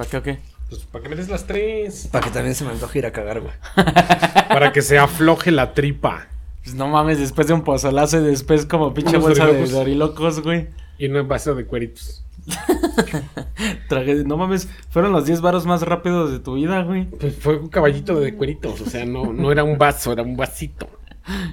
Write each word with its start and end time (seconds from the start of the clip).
¿Para 0.00 0.08
qué 0.08 0.16
o 0.16 0.22
qué? 0.22 0.38
Pues 0.70 0.80
para 0.86 1.02
que 1.02 1.10
me 1.10 1.16
des 1.16 1.28
las 1.28 1.46
tres. 1.46 2.08
Para 2.10 2.24
que 2.24 2.30
también 2.30 2.54
se 2.54 2.64
me 2.64 2.70
antoje 2.70 3.00
ir 3.00 3.04
a 3.04 3.12
cagar, 3.12 3.42
güey. 3.42 3.52
Para 4.48 4.72
que 4.72 4.80
se 4.80 4.96
afloje 4.96 5.50
la 5.50 5.74
tripa. 5.74 6.26
Pues 6.64 6.74
no 6.74 6.88
mames, 6.88 7.18
después 7.18 7.46
de 7.48 7.52
un 7.52 7.64
pozolazo 7.64 8.16
y 8.16 8.24
después 8.24 8.64
como 8.64 8.94
pinche 8.94 9.18
Unos 9.18 9.28
bolsa 9.28 9.48
de 9.48 9.66
dorilocos. 9.66 10.40
güey. 10.40 10.68
Y 10.96 11.06
un 11.08 11.28
vaso 11.28 11.54
de 11.54 11.66
cueritos. 11.66 12.24
Traje, 13.90 14.24
no 14.24 14.38
mames, 14.38 14.68
fueron 14.88 15.12
los 15.12 15.26
10 15.26 15.42
varos 15.42 15.66
más 15.66 15.82
rápidos 15.82 16.32
de 16.32 16.38
tu 16.38 16.54
vida, 16.54 16.82
güey. 16.82 17.04
Pues 17.04 17.36
fue 17.36 17.58
un 17.58 17.68
caballito 17.68 18.18
de 18.18 18.34
cueritos. 18.34 18.80
O 18.80 18.86
sea, 18.86 19.04
no, 19.04 19.34
no 19.34 19.52
era 19.52 19.64
un 19.64 19.76
vaso, 19.76 20.14
era 20.14 20.22
un 20.22 20.34
vasito. 20.34 20.88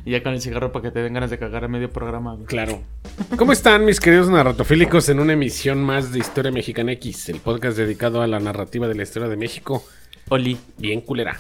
Y 0.06 0.12
ya 0.12 0.24
con 0.24 0.34
el 0.34 0.42
cigarro 0.42 0.72
para 0.72 0.84
que 0.84 0.92
te 0.92 1.00
den 1.00 1.14
ganas 1.14 1.30
de 1.30 1.38
cagar 1.38 1.66
a 1.66 1.68
medio 1.68 1.92
programa, 1.92 2.34
güey. 2.36 2.46
Claro. 2.46 2.82
¿Cómo 3.38 3.52
están 3.52 3.86
mis 3.86 4.00
queridos 4.00 4.30
narratofílicos 4.30 5.10
en 5.10 5.20
una 5.20 5.34
emisión 5.34 5.84
más 5.84 6.12
de 6.12 6.20
Historia 6.20 6.52
Mexicana 6.52 6.94
X, 6.94 7.30
el 7.30 7.40
podcast 7.40 7.78
dedicado 7.78 8.22
a 8.22 8.28
la 8.28 8.40
narrativa 8.40 8.88
de 8.88 8.96
la 8.96 9.04
historia 9.04 9.28
de 9.28 9.36
México? 9.38 9.84
Oli. 10.30 10.58
Bien 10.78 11.02
culera. 11.02 11.40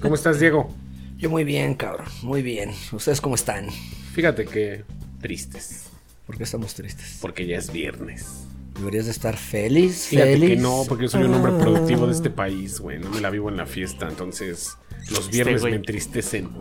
¿Cómo 0.00 0.14
estás, 0.14 0.38
Diego? 0.40 0.72
Yo 1.16 1.30
muy 1.30 1.44
bien, 1.44 1.74
cabrón. 1.74 2.06
Muy 2.22 2.42
bien. 2.42 2.70
¿Ustedes 2.92 3.20
cómo 3.20 3.34
están? 3.34 3.68
Fíjate 4.12 4.44
que 4.44 4.84
tristes, 5.20 5.86
¿Por 6.26 6.36
qué 6.36 6.44
estamos 6.44 6.74
tristes? 6.74 7.18
porque 7.20 7.46
ya 7.46 7.56
es 7.58 7.72
viernes. 7.72 8.44
Deberías 8.78 9.06
de 9.06 9.10
estar 9.12 9.36
feliz, 9.38 10.08
Fíjate 10.08 10.32
feliz. 10.32 10.50
que 10.50 10.56
no, 10.56 10.82
porque 10.86 11.04
yo 11.04 11.08
soy 11.08 11.22
un 11.24 11.32
hombre 11.34 11.52
productivo 11.52 12.06
de 12.06 12.12
este 12.12 12.28
país, 12.28 12.78
güey. 12.80 12.98
No 12.98 13.08
me 13.08 13.20
la 13.22 13.30
vivo 13.30 13.48
en 13.48 13.56
la 13.56 13.64
fiesta, 13.64 14.06
entonces 14.08 14.76
los 15.10 15.28
viernes 15.30 15.60
güey. 15.60 15.72
me 15.72 15.76
entristecen. 15.78 16.50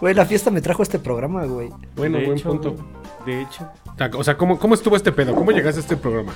Güey, 0.00 0.14
la 0.14 0.24
fiesta 0.24 0.50
me 0.50 0.62
trajo 0.62 0.82
este 0.82 0.98
programa, 0.98 1.44
güey. 1.44 1.68
Bueno, 1.94 2.16
De 2.18 2.24
buen 2.24 2.38
hecho, 2.38 2.48
punto. 2.48 2.74
De 3.26 3.42
hecho. 3.42 3.68
O 4.16 4.24
sea, 4.24 4.36
¿cómo, 4.38 4.58
¿cómo 4.58 4.74
estuvo 4.74 4.96
este 4.96 5.12
pedo? 5.12 5.34
¿Cómo 5.34 5.50
llegaste 5.52 5.80
a 5.80 5.82
este 5.82 5.96
programa? 5.96 6.32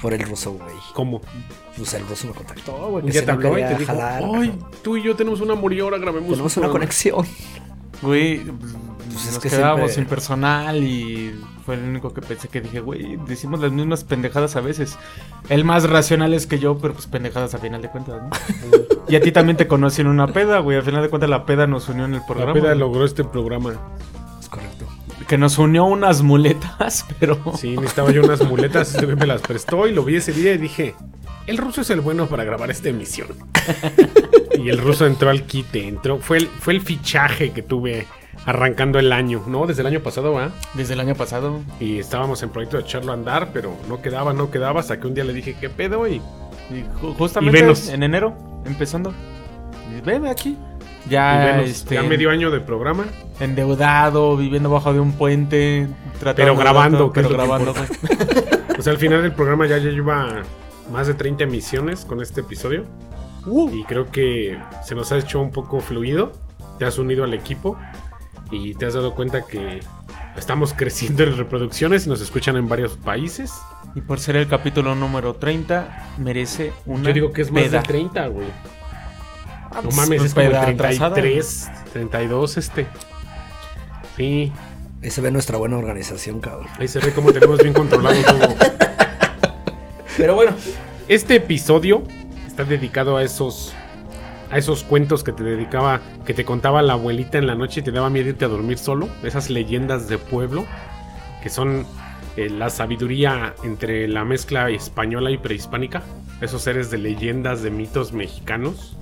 Por 0.00 0.14
el 0.14 0.22
ruso, 0.22 0.52
güey. 0.52 0.76
¿Cómo? 0.94 1.20
Pues 1.76 1.92
el 1.94 2.06
ruso 2.06 2.28
me 2.28 2.34
contactó, 2.34 2.72
güey. 2.72 2.94
Un 3.04 3.06
que 3.06 3.10
día 3.12 3.20
si 3.22 3.26
te 3.26 3.32
habló 3.32 3.58
y 3.58 3.62
te 3.62 3.74
dijo, 3.74 3.86
jalar. 3.86 4.22
ay, 4.36 4.56
tú 4.82 4.96
y 4.96 5.02
yo 5.02 5.16
tenemos 5.16 5.40
una 5.40 5.54
amor 5.54 5.72
y 5.72 5.80
ahora 5.80 5.98
grabemos 5.98 6.30
Tenemos 6.30 6.56
un 6.56 6.62
una 6.62 6.68
programa". 6.68 6.72
conexión. 6.72 7.26
Güey, 8.00 8.44
pues, 8.44 9.26
es 9.26 9.32
nos 9.34 9.42
que 9.42 9.48
quedábamos 9.50 9.92
siempre- 9.92 9.94
sin 9.94 10.04
personal 10.06 10.76
y 10.84 11.34
fue 11.70 11.76
el 11.76 11.84
único 11.88 12.12
que 12.12 12.20
pensé 12.20 12.48
que 12.48 12.60
dije, 12.60 12.80
güey, 12.80 13.16
decimos 13.28 13.60
las 13.60 13.70
mismas 13.70 14.02
pendejadas 14.02 14.56
a 14.56 14.60
veces. 14.60 14.98
El 15.48 15.64
más 15.64 15.88
racional 15.88 16.34
es 16.34 16.48
que 16.48 16.58
yo, 16.58 16.76
pero 16.78 16.94
pues 16.94 17.06
pendejadas 17.06 17.54
a 17.54 17.58
final 17.58 17.80
de 17.80 17.88
cuentas, 17.88 18.20
¿no? 18.20 18.30
y 19.08 19.14
a 19.14 19.20
ti 19.20 19.30
también 19.30 19.56
te 19.56 19.68
conocí 19.68 20.00
en 20.00 20.08
una 20.08 20.26
peda, 20.26 20.58
güey. 20.58 20.78
Al 20.78 20.82
final 20.82 21.00
de 21.00 21.10
cuentas 21.10 21.30
la 21.30 21.46
peda 21.46 21.68
nos 21.68 21.88
unió 21.88 22.06
en 22.06 22.14
el 22.14 22.20
La 22.22 22.26
programa. 22.26 22.54
peda 22.54 22.70
güey. 22.70 22.78
logró 22.80 23.04
este 23.04 23.22
programa. 23.22 23.74
Es 24.40 24.48
correcto. 24.48 24.84
Que 25.28 25.38
nos 25.38 25.58
unió 25.58 25.84
unas 25.84 26.22
muletas, 26.22 27.06
pero... 27.20 27.38
Sí, 27.56 27.76
necesitaba 27.76 28.10
yo 28.10 28.24
unas 28.24 28.42
muletas, 28.42 28.92
este 28.92 29.06
güey 29.06 29.16
me 29.16 29.28
las 29.28 29.40
prestó 29.42 29.86
y 29.86 29.94
lo 29.94 30.02
vi 30.02 30.16
ese 30.16 30.32
día 30.32 30.52
y 30.52 30.58
dije, 30.58 30.96
el 31.46 31.56
ruso 31.56 31.82
es 31.82 31.90
el 31.90 32.00
bueno 32.00 32.26
para 32.26 32.42
grabar 32.42 32.72
esta 32.72 32.88
emisión. 32.88 33.28
y 34.58 34.70
el 34.70 34.78
ruso 34.78 35.06
entró 35.06 35.30
al 35.30 35.44
quite, 35.44 35.86
entró, 35.86 36.18
fue 36.18 36.38
el, 36.38 36.48
fue 36.48 36.72
el 36.72 36.80
fichaje 36.80 37.52
que 37.52 37.62
tuve 37.62 38.08
arrancando 38.46 38.98
el 38.98 39.12
año, 39.12 39.42
¿no? 39.46 39.66
Desde 39.66 39.82
el 39.82 39.86
año 39.86 40.00
pasado, 40.00 40.32
¿va? 40.32 40.50
Desde 40.74 40.94
el 40.94 41.00
año 41.00 41.14
pasado. 41.14 41.60
Y 41.78 41.98
estábamos 41.98 42.42
en 42.42 42.50
proyecto 42.50 42.76
de 42.78 42.82
echarlo 42.84 43.12
a 43.12 43.14
andar, 43.14 43.50
pero 43.52 43.74
no 43.88 44.00
quedaba, 44.02 44.32
no 44.32 44.50
quedaba, 44.50 44.80
hasta 44.80 44.98
que 44.98 45.06
un 45.06 45.14
día 45.14 45.24
le 45.24 45.32
dije, 45.32 45.56
¿qué 45.60 45.68
pedo? 45.70 46.06
Y 46.08 46.16
Y 46.70 46.84
ju- 47.02 47.14
justamente 47.16 47.58
Y 47.58 47.62
venos. 47.62 47.88
en 47.88 48.02
enero, 48.02 48.34
empezando. 48.64 49.12
Y 49.96 50.00
Veme 50.00 50.30
aquí. 50.30 50.56
Ya, 51.08 51.60
este, 51.62 51.94
ya 51.94 52.02
medio 52.02 52.30
año 52.30 52.50
de 52.50 52.60
programa. 52.60 53.04
endeudado, 53.40 54.36
viviendo 54.36 54.70
bajo 54.70 54.92
de 54.92 55.00
un 55.00 55.12
puente, 55.12 55.88
tratando 56.20 56.52
Pero 56.52 56.56
grabando, 56.56 57.12
pero 57.12 57.28
grabando. 57.28 57.74
O 58.78 58.82
sea, 58.82 58.92
al 58.94 58.98
final 58.98 59.20
del 59.22 59.32
programa 59.32 59.66
ya, 59.66 59.76
ya 59.78 59.90
lleva 59.90 60.42
más 60.90 61.06
de 61.06 61.12
30 61.14 61.44
emisiones 61.44 62.04
con 62.06 62.22
este 62.22 62.40
episodio. 62.40 62.84
Y 63.72 63.84
creo 63.84 64.10
que 64.10 64.58
se 64.84 64.94
nos 64.94 65.10
ha 65.12 65.18
hecho 65.18 65.40
un 65.40 65.50
poco 65.50 65.80
fluido. 65.80 66.32
Te 66.78 66.84
has 66.86 66.98
unido 66.98 67.24
al 67.24 67.34
equipo 67.34 67.76
y 68.50 68.74
te 68.74 68.86
has 68.86 68.94
dado 68.94 69.14
cuenta 69.14 69.42
que 69.46 69.80
estamos 70.36 70.72
creciendo 70.74 71.22
en 71.24 71.36
reproducciones 71.36 72.06
y 72.06 72.08
nos 72.10 72.20
escuchan 72.20 72.56
en 72.56 72.68
varios 72.68 72.96
países. 72.96 73.52
Y 73.94 74.00
por 74.00 74.20
ser 74.20 74.36
el 74.36 74.46
capítulo 74.48 74.94
número 74.94 75.34
30, 75.34 76.14
merece 76.18 76.72
una 76.86 77.08
Yo 77.08 77.12
digo 77.14 77.32
que 77.32 77.42
es 77.42 77.50
más 77.50 77.62
peda. 77.64 77.78
de 77.78 77.84
30, 77.88 78.26
güey. 78.28 78.48
Ah, 79.72 79.76
No 79.76 79.82
pues, 79.82 79.96
mames, 79.96 80.22
es 80.22 80.34
como 80.34 80.46
el 80.46 80.52
peda 80.52 80.68
atrasada. 80.68 81.14
33, 81.14 81.70
32 81.92 82.56
este. 82.56 82.86
Sí, 84.16 84.52
Ahí 85.02 85.10
se 85.10 85.22
ve 85.22 85.30
nuestra 85.30 85.56
buena 85.56 85.78
organización, 85.78 86.40
cabrón. 86.40 86.66
ahí 86.78 86.86
se 86.86 86.98
ve 87.00 87.12
cómo 87.14 87.32
tenemos 87.32 87.58
bien 87.62 87.72
controlado 87.72 88.20
todo. 88.22 88.54
Pero 90.16 90.34
bueno. 90.34 90.52
Este 91.08 91.36
episodio 91.36 92.02
está 92.46 92.64
dedicado 92.64 93.16
a 93.16 93.22
esos 93.24 93.72
a 94.50 94.58
esos 94.58 94.84
cuentos 94.84 95.24
que 95.24 95.32
te 95.32 95.44
dedicaba, 95.44 96.00
que 96.24 96.34
te 96.34 96.44
contaba 96.44 96.82
la 96.82 96.94
abuelita 96.94 97.38
en 97.38 97.46
la 97.46 97.54
noche 97.54 97.80
y 97.80 97.82
te 97.82 97.92
daba 97.92 98.10
miedo 98.10 98.28
irte 98.28 98.44
a 98.44 98.48
dormir 98.48 98.78
solo, 98.78 99.08
esas 99.22 99.50
leyendas 99.50 100.08
de 100.08 100.18
pueblo 100.18 100.64
que 101.42 101.48
son 101.48 101.86
eh, 102.36 102.50
la 102.50 102.70
sabiduría 102.70 103.54
entre 103.64 104.06
la 104.08 104.24
mezcla 104.24 104.70
española 104.70 105.30
y 105.30 105.38
prehispánica, 105.38 106.02
esos 106.40 106.62
seres 106.62 106.90
de 106.90 106.98
leyendas 106.98 107.62
de 107.62 107.70
mitos 107.70 108.12
mexicanos 108.12 108.96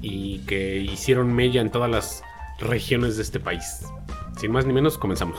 y 0.00 0.38
que 0.40 0.78
hicieron 0.78 1.32
mella 1.32 1.60
en 1.60 1.70
todas 1.70 1.90
las 1.90 2.22
regiones 2.58 3.16
de 3.16 3.22
este 3.22 3.40
país. 3.40 3.84
Sin 4.38 4.52
más 4.52 4.66
ni 4.66 4.72
menos, 4.72 4.98
comenzamos. 4.98 5.38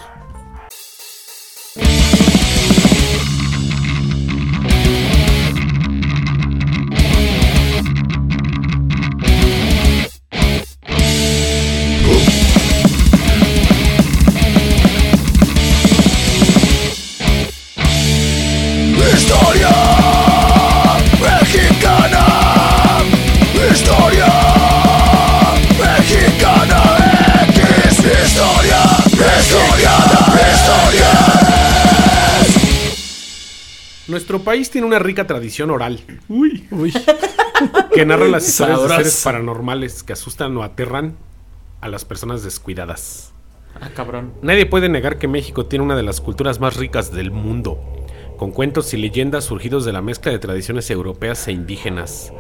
Nuestro 34.30 34.46
país 34.46 34.70
tiene 34.70 34.86
una 34.86 35.00
rica 35.00 35.26
tradición 35.26 35.72
oral. 35.72 36.02
Uy, 36.28 36.68
uy. 36.70 36.94
que 37.92 38.06
narra 38.06 38.28
las 38.28 38.48
historias 38.48 38.84
de 38.84 38.90
seres 38.90 39.22
paranormales 39.24 40.04
que 40.04 40.14
asustan 40.14 40.56
o 40.56 40.62
aterran 40.62 41.16
a 41.82 41.88
las 41.88 42.06
personas 42.06 42.44
descuidadas. 42.44 43.34
Ah, 43.82 43.90
cabrón. 43.96 44.34
Nadie 44.44 44.68
puede 44.68 44.88
negar 44.88 45.18
que 45.18 45.28
México 45.28 45.66
tiene 45.66 45.84
una 45.84 45.96
de 45.96 46.04
las 46.04 46.22
culturas 46.22 46.60
más 46.60 46.78
ricas 46.78 47.12
del 47.12 47.32
mundo, 47.32 47.80
con 48.38 48.52
cuentos 48.52 48.94
y 48.94 48.98
leyendas 48.98 49.46
surgidos 49.46 49.84
de 49.84 49.94
la 49.94 50.04
mezcla 50.04 50.32
de 50.32 50.38
tradiciones 50.38 50.92
europeas 50.92 51.48
e 51.48 51.52
indígenas. 51.52 52.32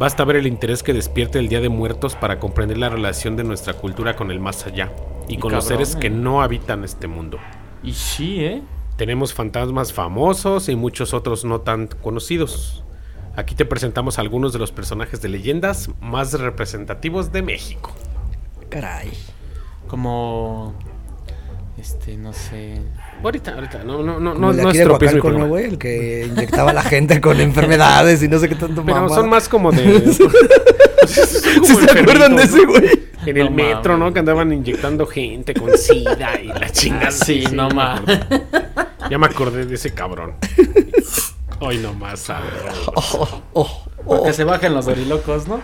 Basta 0.00 0.24
ver 0.24 0.34
el 0.34 0.48
interés 0.48 0.82
que 0.82 0.92
despierte 0.92 1.38
el 1.38 1.48
Día 1.48 1.60
de 1.60 1.68
Muertos 1.68 2.16
para 2.16 2.40
comprender 2.40 2.78
la 2.78 2.88
relación 2.88 3.36
de 3.36 3.44
nuestra 3.44 3.74
cultura 3.74 4.16
con 4.16 4.32
el 4.32 4.40
más 4.40 4.66
allá 4.66 4.90
y, 5.28 5.34
Y 5.34 5.38
con 5.38 5.52
los 5.52 5.66
seres 5.66 5.94
eh. 5.94 5.98
que 6.00 6.10
no 6.10 6.42
habitan 6.42 6.82
este 6.82 7.06
mundo. 7.06 7.38
Y 7.84 7.92
sí, 7.92 8.40
¿eh? 8.40 8.62
Tenemos 8.98 9.32
fantasmas 9.32 9.92
famosos 9.92 10.68
y 10.68 10.74
muchos 10.74 11.14
otros 11.14 11.44
no 11.44 11.60
tan 11.60 11.86
conocidos. 11.86 12.82
Aquí 13.36 13.54
te 13.54 13.64
presentamos 13.64 14.18
algunos 14.18 14.52
de 14.52 14.58
los 14.58 14.72
personajes 14.72 15.22
de 15.22 15.28
leyendas 15.28 15.88
más 16.00 16.32
representativos 16.32 17.30
de 17.30 17.42
México. 17.42 17.94
Caray. 18.68 19.12
Como... 19.86 20.74
Este, 21.78 22.16
no 22.16 22.32
sé... 22.32 22.82
Ahorita, 23.22 23.54
ahorita, 23.54 23.84
no, 23.84 24.02
no, 24.02 24.18
no, 24.18 24.34
Como 24.34 24.46
no, 24.46 24.50
el 24.50 24.62
no 24.62 24.70
estropees 24.72 25.14
mi 25.14 25.20
¿no, 25.20 25.46
güey? 25.46 25.64
El 25.66 25.78
que 25.78 26.26
inyectaba 26.28 26.72
a 26.72 26.74
la 26.74 26.82
gente 26.82 27.20
con 27.20 27.40
enfermedades 27.40 28.20
y 28.24 28.26
no 28.28 28.40
sé 28.40 28.48
qué 28.48 28.56
tanto 28.56 28.82
Pero 28.84 28.96
mamada. 28.96 29.14
son 29.14 29.28
más 29.28 29.48
como 29.48 29.70
de. 29.70 30.00
¿Sí 31.06 31.74
se 31.86 32.00
acuerdan 32.00 32.34
de 32.34 32.42
ese, 32.42 32.66
güey? 32.66 33.08
En 33.24 33.36
el 33.36 33.44
No 33.44 33.50
metro, 33.52 33.92
mames. 33.92 34.08
¿no? 34.08 34.12
Que 34.12 34.18
andaban 34.18 34.52
inyectando 34.52 35.06
gente 35.06 35.54
con 35.54 35.78
sida 35.78 36.40
y 36.40 36.48
la 36.48 36.68
chingada. 36.70 37.12
Sí, 37.12 37.44
no 37.52 37.68
ya 37.68 37.74
me 37.74 37.74
más. 37.74 38.00
acordé. 38.00 38.87
Ya 39.10 39.18
me 39.18 39.26
acordé 39.26 39.64
de 39.64 39.74
ese 39.74 39.94
cabrón. 39.94 40.34
Hoy 41.60 41.78
nomás. 41.78 42.28
Oh, 42.94 43.42
oh, 43.54 43.84
Para 44.06 44.22
que 44.24 44.32
se 44.32 44.44
bajen 44.44 44.74
los 44.74 44.86
dorilocos, 44.86 45.48
¿no? 45.48 45.60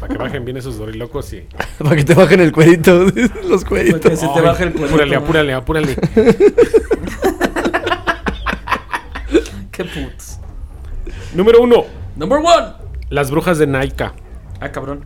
Para 0.00 0.12
que 0.12 0.18
bajen 0.18 0.44
bien 0.44 0.56
esos 0.56 0.78
dorilocos 0.78 1.32
y. 1.32 1.46
Para 1.78 1.96
que 1.96 2.04
te 2.04 2.14
bajen 2.14 2.40
el 2.40 2.52
cuerito, 2.52 2.94
los 3.48 3.64
Para 3.64 3.82
que 3.84 3.90
cueritos. 3.92 4.18
se 4.18 4.28
te 4.28 4.40
baje 4.40 4.64
el 4.64 4.72
cuerito. 4.72 4.94
Apúrale, 4.94 5.16
apúrale, 5.16 5.52
apúrale. 5.54 5.96
Qué 9.70 9.84
putos. 9.84 10.38
Número 11.34 11.60
uno. 11.60 11.84
Number 12.16 12.38
one. 12.38 12.72
Las 13.10 13.30
brujas 13.30 13.58
de 13.58 13.66
Naika. 13.66 14.14
Ah, 14.60 14.70
cabrón. 14.70 15.04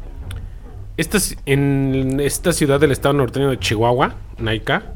Esta, 0.97 1.19
en 1.47 2.21
esta 2.21 2.53
ciudad 2.53 2.79
del 2.79 2.93
estado 2.93 3.15
norteño 3.15 3.51
de 3.51 3.59
Chihuahua, 3.59 4.15
Naika, 4.39 4.93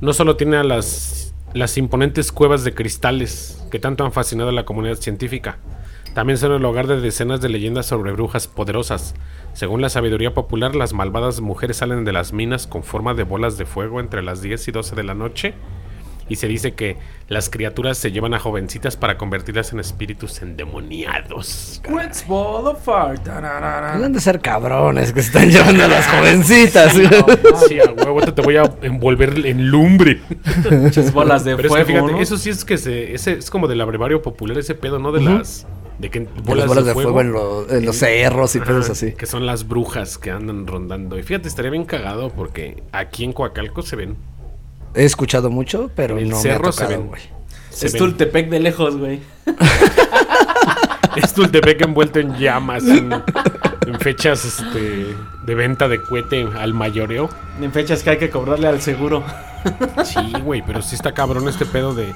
no 0.00 0.12
solo 0.12 0.36
tiene 0.36 0.56
a 0.56 0.64
las, 0.64 1.29
las 1.52 1.76
imponentes 1.78 2.30
cuevas 2.30 2.62
de 2.62 2.74
cristales 2.74 3.60
que 3.70 3.80
tanto 3.80 4.04
han 4.04 4.12
fascinado 4.12 4.50
a 4.50 4.52
la 4.52 4.64
comunidad 4.64 4.96
científica. 4.96 5.58
También 6.14 6.38
son 6.38 6.52
el 6.52 6.64
hogar 6.64 6.86
de 6.86 7.00
decenas 7.00 7.40
de 7.40 7.48
leyendas 7.48 7.86
sobre 7.86 8.12
brujas 8.12 8.46
poderosas. 8.48 9.14
Según 9.52 9.80
la 9.80 9.88
sabiduría 9.88 10.34
popular, 10.34 10.74
las 10.74 10.92
malvadas 10.92 11.40
mujeres 11.40 11.78
salen 11.78 12.04
de 12.04 12.12
las 12.12 12.32
minas 12.32 12.66
con 12.66 12.82
forma 12.82 13.14
de 13.14 13.24
bolas 13.24 13.58
de 13.58 13.66
fuego 13.66 14.00
entre 14.00 14.22
las 14.22 14.42
10 14.42 14.68
y 14.68 14.72
12 14.72 14.96
de 14.96 15.02
la 15.04 15.14
noche. 15.14 15.54
Y 16.30 16.36
se 16.36 16.46
dice 16.46 16.72
que 16.72 16.96
las 17.28 17.50
criaturas 17.50 17.98
se 17.98 18.12
llevan 18.12 18.32
a 18.34 18.38
jovencitas 18.38 18.96
para 18.96 19.18
convertirlas 19.18 19.72
en 19.74 19.80
espíritus 19.80 20.40
endemoniados. 20.40 21.82
Deben 23.96 24.12
de 24.12 24.20
ser 24.20 24.40
cabrones 24.40 25.12
que 25.12 25.22
se 25.22 25.26
están 25.28 25.50
llevando 25.50 25.84
a 25.84 25.88
las 25.88 26.06
jovencitas. 26.06 26.92
Sí, 27.68 27.80
a 27.86 27.90
huevo, 27.92 28.20
te 28.22 28.42
voy 28.42 28.56
a 28.56 28.62
envolver 28.82 29.44
en 29.44 29.66
lumbre. 29.70 30.20
Muchas 30.70 31.12
bolas 31.12 31.44
de 31.44 31.56
Pero 31.56 31.68
es 31.68 31.74
que 31.74 31.84
fuego. 31.84 31.98
fíjate, 32.06 32.12
¿no? 32.12 32.20
eso 32.22 32.36
sí 32.38 32.50
es 32.50 32.64
que 32.64 32.78
se, 32.78 33.12
ese 33.14 33.32
es 33.32 33.50
como 33.50 33.68
del 33.68 33.80
abrevario 33.80 34.22
popular, 34.22 34.56
ese 34.58 34.74
pedo, 34.74 34.98
¿no? 34.98 35.12
De 35.12 35.20
las. 35.20 35.66
De 35.98 36.08
que 36.10 36.20
Bolas, 36.44 36.66
bolas 36.66 36.86
de 36.86 36.94
fuego, 36.94 37.20
en, 37.20 37.32
lo- 37.32 37.68
en 37.70 37.84
los 37.84 37.96
cerros 37.96 38.56
y 38.56 38.60
pedos 38.60 38.88
así. 38.88 39.12
Que 39.12 39.26
son 39.26 39.44
las 39.44 39.68
brujas 39.68 40.16
que 40.16 40.30
andan 40.30 40.66
rondando. 40.66 41.18
Y 41.18 41.22
fíjate, 41.22 41.46
estaría 41.48 41.70
bien 41.70 41.84
cagado 41.84 42.30
porque 42.30 42.82
aquí 42.92 43.24
en 43.24 43.32
Coacalco 43.34 43.82
se 43.82 43.96
ven. 43.96 44.16
He 44.94 45.04
escuchado 45.04 45.50
mucho, 45.50 45.90
pero 45.94 46.18
el 46.18 46.30
no 46.30 46.36
cerro 46.36 46.64
me 46.64 46.68
ha 46.68 46.72
se 46.72 46.82
tocado, 46.84 46.98
ven. 47.00 47.08
güey. 47.08 47.22
Se 47.70 47.86
es. 47.86 47.94
Tultepec 47.94 48.48
de 48.50 48.60
lejos, 48.60 48.96
güey. 48.96 49.20
Es 51.16 51.32
Tultepec 51.34 51.80
envuelto 51.82 52.20
en 52.20 52.36
llamas. 52.36 52.84
En, 52.84 53.12
en 53.12 54.00
fechas 54.00 54.44
este, 54.44 55.14
de 55.44 55.54
venta 55.54 55.88
de 55.88 56.00
cohete 56.00 56.46
al 56.58 56.74
mayoreo. 56.74 57.28
En 57.60 57.72
fechas 57.72 58.02
que 58.02 58.10
hay 58.10 58.18
que 58.18 58.30
cobrarle 58.30 58.68
al 58.68 58.80
seguro. 58.80 59.22
Sí, 60.04 60.32
güey, 60.42 60.62
pero 60.66 60.82
sí 60.82 60.94
está 60.94 61.12
cabrón 61.12 61.48
este 61.48 61.66
pedo 61.66 61.94
de. 61.94 62.12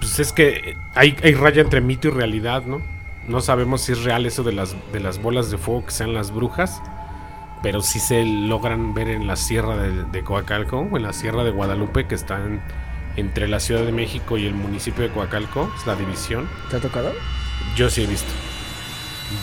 Pues 0.00 0.18
es 0.18 0.32
que 0.32 0.76
hay, 0.94 1.16
hay 1.22 1.34
raya 1.34 1.60
entre 1.62 1.80
mito 1.80 2.08
y 2.08 2.10
realidad, 2.12 2.62
¿no? 2.64 2.80
No 3.28 3.40
sabemos 3.40 3.82
si 3.82 3.92
es 3.92 4.02
real 4.02 4.24
eso 4.24 4.42
de 4.42 4.52
las, 4.52 4.74
de 4.92 5.00
las 5.00 5.20
bolas 5.20 5.50
de 5.50 5.58
fuego 5.58 5.84
que 5.84 5.90
sean 5.92 6.14
las 6.14 6.30
brujas. 6.32 6.80
Pero 7.62 7.82
sí 7.82 8.00
se 8.00 8.24
logran 8.24 8.94
ver 8.94 9.08
en 9.08 9.26
la 9.26 9.36
sierra 9.36 9.76
de, 9.76 10.04
de 10.04 10.24
Coacalco, 10.24 10.78
o 10.90 10.96
en 10.96 11.02
la 11.02 11.12
sierra 11.12 11.44
de 11.44 11.50
Guadalupe, 11.50 12.06
que 12.06 12.14
está 12.14 12.38
en- 12.44 12.60
entre 13.16 13.48
la 13.48 13.60
Ciudad 13.60 13.84
de 13.84 13.92
México 13.92 14.38
y 14.38 14.46
el 14.46 14.54
municipio 14.54 15.02
de 15.02 15.10
Coacalco, 15.10 15.70
es 15.78 15.86
la 15.86 15.94
división. 15.96 16.48
¿Te 16.70 16.76
ha 16.76 16.80
tocado? 16.80 17.12
Yo 17.76 17.90
sí 17.90 18.04
he 18.04 18.06
visto 18.06 18.32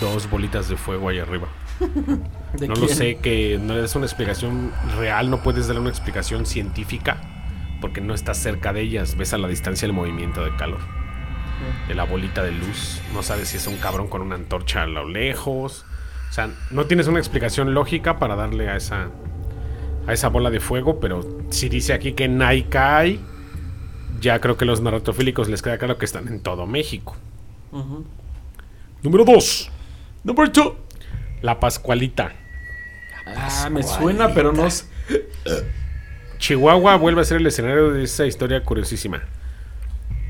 dos 0.01 0.29
bolitas 0.29 0.67
de 0.69 0.77
fuego 0.77 1.09
ahí 1.09 1.19
arriba. 1.19 1.47
¿De 2.53 2.67
No 2.67 2.75
lo 2.75 2.87
sé, 2.87 3.17
que 3.17 3.59
no 3.61 3.77
es 3.77 3.95
una 3.95 4.05
explicación 4.05 4.71
real, 4.97 5.29
no 5.29 5.43
puedes 5.43 5.67
darle 5.67 5.81
una 5.81 5.89
explicación 5.91 6.45
científica 6.45 7.17
porque 7.81 8.01
no 8.01 8.15
estás 8.15 8.37
cerca 8.39 8.73
de 8.73 8.81
ellas, 8.81 9.15
ves 9.15 9.33
a 9.33 9.37
la 9.37 9.47
distancia 9.47 9.85
el 9.85 9.93
movimiento 9.93 10.43
de 10.43 10.55
calor 10.55 10.79
de 11.87 11.95
la 11.95 12.03
bolita 12.03 12.43
de 12.43 12.51
luz, 12.51 13.01
no 13.13 13.21
sabes 13.23 13.49
si 13.49 13.57
es 13.57 13.65
un 13.67 13.77
cabrón 13.77 14.07
con 14.07 14.21
una 14.21 14.35
antorcha 14.35 14.83
a 14.83 14.87
lo 14.87 15.07
lejos, 15.07 15.85
o 16.29 16.33
sea, 16.33 16.49
no 16.71 16.85
tienes 16.85 17.07
una 17.07 17.19
explicación 17.19 17.73
lógica 17.73 18.19
para 18.19 18.35
darle 18.35 18.69
a 18.69 18.75
esa 18.75 19.09
a 20.07 20.13
esa 20.13 20.29
bola 20.29 20.49
de 20.49 20.59
fuego, 20.61 20.99
pero 20.99 21.37
si 21.49 21.67
dice 21.67 21.93
aquí 21.93 22.13
que 22.13 22.29
Naikai, 22.29 23.19
ya 24.21 24.39
creo 24.39 24.57
que 24.57 24.65
los 24.65 24.81
narratofílicos 24.81 25.49
les 25.49 25.61
queda 25.61 25.77
claro 25.77 25.97
que 25.97 26.05
están 26.05 26.27
en 26.29 26.39
todo 26.39 26.65
México. 26.65 27.15
Número 29.03 29.25
2. 29.25 29.71
Number 30.23 30.49
two. 30.49 30.75
La 31.41 31.59
Pascualita. 31.59 32.31
Ah, 33.25 33.69
me 33.69 33.83
suena, 33.83 34.33
pero 34.33 34.53
no. 34.53 34.67
Chihuahua 36.37 36.95
vuelve 36.95 37.21
a 37.21 37.25
ser 37.25 37.37
el 37.37 37.47
escenario 37.47 37.91
de 37.91 38.03
esa 38.03 38.25
historia 38.25 38.63
curiosísima. 38.63 39.23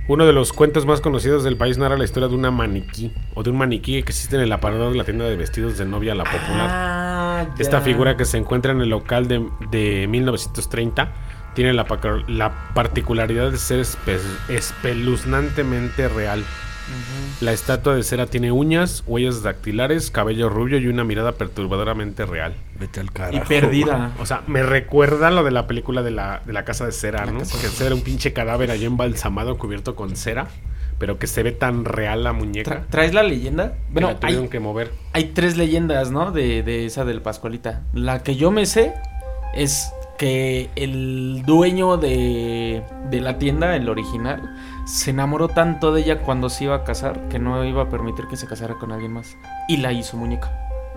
Uno 0.09 0.25
de 0.25 0.31
los 0.31 0.53
cuentos 0.53 0.85
más 0.85 1.01
conocidos 1.01 1.43
del 1.43 1.57
país 1.57 1.77
narra 1.77 1.97
la 1.97 2.05
historia 2.05 2.29
de 2.29 2.35
una 2.35 2.49
maniquí 2.49 3.11
o 3.33 3.43
de 3.43 3.49
un 3.49 3.57
maniquí 3.57 3.93
que 4.03 4.11
existe 4.11 4.37
en 4.37 4.41
el 4.41 4.51
aparador 4.53 4.91
de 4.91 4.97
la 4.97 5.03
tienda 5.03 5.25
de 5.25 5.35
vestidos 5.35 5.77
de 5.77 5.85
novia 5.85 6.15
La 6.15 6.23
Popular. 6.23 6.69
Ah, 6.71 7.45
Esta 7.59 7.81
figura 7.81 8.15
que 8.15 8.23
se 8.23 8.37
encuentra 8.37 8.71
en 8.71 8.79
el 8.79 8.89
local 8.89 9.27
de, 9.27 9.45
de 9.69 10.07
1930 10.07 11.11
tiene 11.55 11.73
la, 11.73 11.85
particularidad 12.73 13.51
de 13.51 13.57
ser 13.57 13.81
espe- 13.81 14.19
espeluznantemente 14.47 16.07
real. 16.07 16.43
La 17.41 17.51
estatua 17.51 17.95
de 17.95 18.03
cera 18.03 18.25
tiene 18.27 18.51
uñas, 18.51 19.03
huellas 19.05 19.43
dactilares, 19.43 20.09
cabello 20.11 20.49
rubio 20.49 20.77
y 20.79 20.87
una 20.87 21.03
mirada 21.03 21.33
perturbadoramente 21.33 22.25
real. 22.25 22.53
Vete 22.79 22.99
al 22.99 23.07
Y 23.07 23.09
carajo. 23.09 23.47
perdida. 23.47 24.11
O 24.19 24.25
sea, 24.25 24.41
me 24.47 24.63
recuerda 24.63 25.29
lo 25.31 25.43
de 25.43 25.51
la 25.51 25.67
película 25.67 26.01
de 26.03 26.11
la, 26.11 26.41
de 26.45 26.53
la 26.53 26.65
casa 26.65 26.85
de 26.85 26.91
cera, 26.91 27.25
¿no? 27.25 27.39
casa 27.39 27.57
Que 27.77 27.85
era 27.85 27.93
un 27.95 28.01
pinche 28.01 28.33
cadáver 28.33 28.71
allá 28.71 28.87
embalsamado 28.87 29.57
cubierto 29.57 29.95
con 29.95 30.15
cera, 30.15 30.47
pero 30.97 31.19
que 31.19 31.27
se 31.27 31.43
ve 31.43 31.51
tan 31.51 31.85
real 31.85 32.23
la 32.23 32.33
muñeca. 32.33 32.71
Tra- 32.71 32.85
¿Traes 32.89 33.13
la 33.13 33.23
leyenda? 33.23 33.73
que 33.73 33.77
Bueno, 33.91 34.07
la 34.09 34.19
tuvieron 34.19 34.43
hay, 34.45 34.49
que 34.49 34.59
mover. 34.59 34.91
hay 35.13 35.25
tres 35.25 35.57
leyendas, 35.57 36.09
¿no? 36.11 36.31
De, 36.31 36.63
de 36.63 36.85
esa 36.85 37.05
del 37.05 37.21
Pascualita. 37.21 37.83
La 37.93 38.23
que 38.23 38.35
yo 38.35 38.49
me 38.51 38.65
sé 38.65 38.93
es 39.55 39.91
que 40.17 40.69
el 40.75 41.43
dueño 41.45 41.97
de, 41.97 42.81
de 43.09 43.21
la 43.21 43.37
tienda, 43.37 43.75
el 43.75 43.87
original, 43.89 44.55
se 44.85 45.11
enamoró 45.11 45.47
tanto 45.47 45.91
de 45.93 46.01
ella 46.01 46.19
cuando 46.19 46.49
se 46.49 46.65
iba 46.65 46.75
a 46.75 46.83
casar 46.83 47.27
que 47.29 47.39
no 47.39 47.63
iba 47.65 47.83
a 47.83 47.89
permitir 47.89 48.25
que 48.27 48.35
se 48.37 48.47
casara 48.47 48.75
con 48.75 48.91
alguien 48.91 49.13
más. 49.13 49.37
Y 49.67 49.77
la 49.77 49.91
hizo 49.93 50.17
muñeca. 50.17 50.51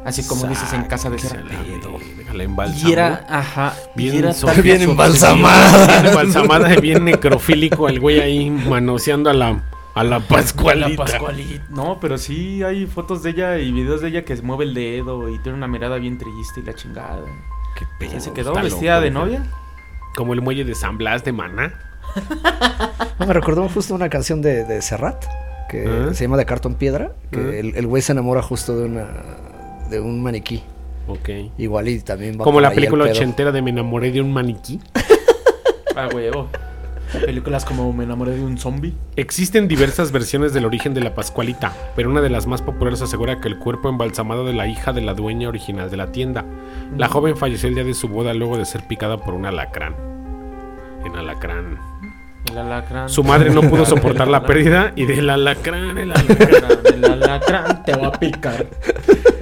Así 0.05 0.27
como 0.27 0.47
dices 0.47 0.73
en 0.73 0.85
casa 0.85 1.11
de 1.11 1.19
cera. 1.19 1.43
Sácala, 1.43 2.33
La 2.35 2.43
embalsamó. 2.45 2.89
Y 2.89 2.93
era, 2.93 3.27
ajá, 3.29 3.75
Bien 3.95 4.15
y 4.15 4.19
era 4.19 4.33
so- 4.33 4.47
tan- 4.47 4.63
Bien 4.63 4.79
Bien 4.79 4.91
embalsamada. 4.91 6.09
embalsamada, 6.09 6.69
bien 6.81 7.05
necrofílico, 7.05 7.87
el 7.89 8.01
güey 8.01 8.19
ahí 8.21 8.49
manoseando 8.51 9.29
a 9.29 9.35
la, 9.35 9.63
a 9.95 10.03
la 10.05 10.21
Pascualita. 10.21 10.89
La 10.89 10.97
Pascualita. 10.97 11.65
No, 11.69 11.99
pero 12.01 12.17
sí 12.17 12.63
hay 12.63 12.87
fotos 12.87 13.23
de 13.23 13.31
ella 13.31 13.59
y 13.59 13.73
videos 13.73 14.01
de 14.01 14.09
ella 14.09 14.25
que 14.25 14.35
se 14.37 14.43
mueve 14.43 14.65
el 14.65 14.73
dedo 14.73 15.29
y 15.29 15.39
tiene 15.41 15.59
una 15.59 15.69
mirada 15.69 15.97
bien 15.99 16.17
triste 16.17 16.61
y 16.61 16.63
la 16.63 16.73
chingada. 16.75 17.21
Qué 17.79 17.85
pedo, 17.99 18.13
¿Ya 18.13 18.21
se 18.21 18.33
quedó 18.33 18.55
vestida 18.55 18.95
loco, 18.95 19.05
de 19.05 19.11
novia? 19.11 19.43
Como 20.17 20.33
el 20.33 20.41
muelle 20.41 20.65
de 20.65 20.75
San 20.75 20.97
Blas 20.97 21.25
de 21.25 21.33
Maná. 21.33 21.75
No, 23.19 23.27
me 23.27 23.33
recordó 23.35 23.69
justo 23.69 23.95
una 23.95 24.09
canción 24.09 24.41
de, 24.43 24.65
de 24.65 24.83
Serrat 24.83 25.25
que 25.69 25.87
Ah. 25.87 26.15
se 26.15 26.25
llama 26.25 26.37
De 26.37 26.47
Cartón 26.47 26.75
Piedra. 26.75 27.13
Que 27.31 27.39
Ah. 27.39 27.59
el 27.59 27.75
el 27.77 27.87
güey 27.87 28.03
se 28.03 28.13
enamora 28.13 28.43
justo 28.43 28.77
de 28.77 28.85
una 28.87 29.07
de 29.91 30.01
un 30.01 30.23
maniquí. 30.23 30.63
Ok. 31.09 31.29
Igual 31.59 31.89
y 31.89 32.01
también 32.01 32.39
va 32.41 32.45
Como 32.45 32.61
la 32.61 32.71
película 32.71 33.05
ochentera 33.05 33.53
de 33.53 33.63
Me 33.63 33.71
enamoré 33.71 34.11
de 34.13 34.21
un 34.21 34.33
maniquí. 34.33 34.81
Ah, 35.97 36.09
huevo. 36.15 36.49
Películas 37.27 37.65
como 37.65 37.93
Me 37.93 38.05
enamoré 38.05 38.37
de 38.37 38.45
un 38.45 38.57
zombie. 38.57 38.95
Existen 39.17 39.67
diversas 39.67 40.13
versiones 40.13 40.53
del 40.53 40.65
origen 40.65 40.95
de 40.95 41.01
la 41.01 41.15
Pascualita, 41.17 41.73
pero 41.97 42.09
una 42.09 42.21
de 42.21 42.31
las 42.31 42.47
más 42.47 42.63
populares 42.63 43.03
asegura 43.03 43.41
que 43.41 43.49
el 43.49 43.59
cuerpo 43.59 43.89
embalsamado 43.89 44.45
de 44.47 44.53
la 44.55 44.69
hija 44.69 44.93
de 44.93 45.01
la 45.01 45.15
dueña 45.15 45.49
original 45.49 45.91
de 45.91 45.97
la 45.97 46.13
tienda. 46.13 46.45
La 46.97 47.09
joven 47.09 47.37
falleció 47.37 47.69
el 47.69 47.75
día 47.75 47.83
de 47.85 47.95
su 47.95 48.07
boda 48.09 48.33
luego 48.35 48.57
de 48.57 48.65
ser 48.65 48.87
picada 48.87 49.19
por 49.19 49.35
un 49.35 49.45
alacrán. 49.47 49.97
En 51.05 51.17
alacrán. 51.17 51.79
El 52.51 52.59
alacrán. 52.59 53.09
Su 53.09 53.23
madre 53.23 53.51
no 53.51 53.63
pudo 53.63 53.85
soportar 53.87 54.29
la 54.29 54.43
pérdida 54.47 54.93
y 54.97 55.07
del 55.07 55.31
alacrán, 55.31 55.97
el 55.99 56.11
alacrán. 56.13 56.79
El 56.87 57.05
alacrán 57.05 57.85
te 57.85 57.97
va 57.97 58.09
a 58.09 58.13
picar. 58.13 58.67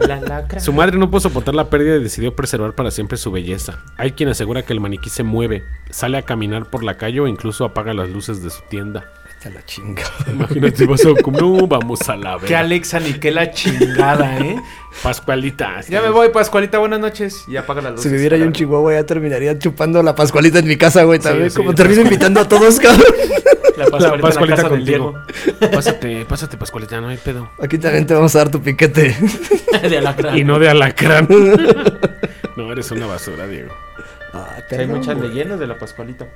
El 0.01 0.11
alacrán. 0.11 0.61
Su 0.61 0.73
madre 0.73 0.99
no 0.99 1.11
pudo 1.11 1.21
soportar 1.21 1.55
la 1.55 1.71
pérdida 1.71 1.97
y 1.97 2.03
decidió 2.03 2.37
preservar 2.37 2.75
para 2.75 2.91
siempre 2.91 3.17
su 3.17 3.31
belleza. 3.31 3.79
Hay 3.97 4.13
quien 4.13 4.29
asegura 4.29 4.63
que 4.63 4.73
el 4.73 4.81
maniquí 4.81 5.09
se 5.09 5.23
mueve, 5.23 5.65
sale 5.91 6.19
a 6.19 6.23
caminar 6.23 6.67
por 6.67 6.85
la 6.85 6.95
calle 6.95 7.21
o 7.21 7.27
incluso 7.27 7.65
apaga 7.65 7.95
las 7.95 8.11
luces 8.11 8.43
de 8.43 8.51
su 8.51 8.63
tienda. 8.69 9.07
Vete 9.39 9.49
a 9.49 9.53
la 9.53 9.65
chinga. 9.65 10.03
Imagínate, 10.33 10.85
vas 10.87 11.07
a 11.07 11.15
comer, 11.23 11.43
no, 11.43 11.67
vamos 11.69 12.09
a 12.09 12.17
la 12.17 12.39
Qué 12.39 12.47
ver. 12.47 12.57
Alexa 12.57 12.99
ni 12.99 13.15
qué 13.15 13.31
la 13.31 13.51
chingada, 13.53 14.37
¿eh? 14.41 14.57
Pascualita. 15.03 15.81
Ya 15.89 16.03
me 16.03 16.11
voy, 16.11 16.31
Pascualita, 16.31 16.79
buenas 16.79 16.99
noches. 16.99 17.45
Y 17.47 17.57
apaga 17.57 17.81
la 17.83 17.91
luz. 17.93 18.01
Si 18.03 18.09
viviera 18.09 18.37
yo 18.37 18.45
en 18.45 18.53
Chihuahua 18.53 18.95
ya 18.95 19.07
terminaría 19.07 19.57
chupando 19.57 20.03
la 20.03 20.15
Pascualita 20.17 20.59
en 20.59 20.67
mi 20.67 20.77
casa, 20.77 21.05
güey. 21.05 21.21
También 21.21 21.51
sí, 21.51 21.57
como 21.57 21.73
termino 21.73 22.01
invitando 22.03 22.41
a 22.41 22.49
todos, 22.49 22.81
cabrón. 22.81 23.05
La 23.77 23.87
Pascualita, 23.87 24.17
La 24.17 24.23
Pascualita 24.23 24.41
en 24.41 24.51
la 24.51 24.57
casa 24.57 24.69
del 24.69 24.79
contigo. 24.81 25.15
Diego. 25.61 25.73
Pásate, 25.73 26.25
pásate, 26.25 26.57
Pascualita, 26.57 27.01
no 27.01 27.09
hay 27.09 27.17
pedo. 27.19 27.49
Aquí 27.63 27.79
también 27.79 28.07
te 28.09 28.15
vamos 28.15 28.35
a 28.35 28.39
dar 28.39 28.51
tu 28.51 28.61
piquete. 28.61 29.17
De 29.89 29.99
alacrán. 29.99 30.37
Y 30.37 30.43
no 30.43 30.59
de 30.59 30.69
alacrán. 30.69 31.29
no, 32.57 32.73
eres 32.73 32.91
una 32.91 33.07
basura, 33.07 33.47
Diego. 33.47 33.73
Ah, 34.33 34.57
Hay 34.77 34.87
muchas 34.89 35.17
leyendas 35.17 35.61
de 35.61 35.67
la 35.69 35.79
Pascualita. 35.79 36.27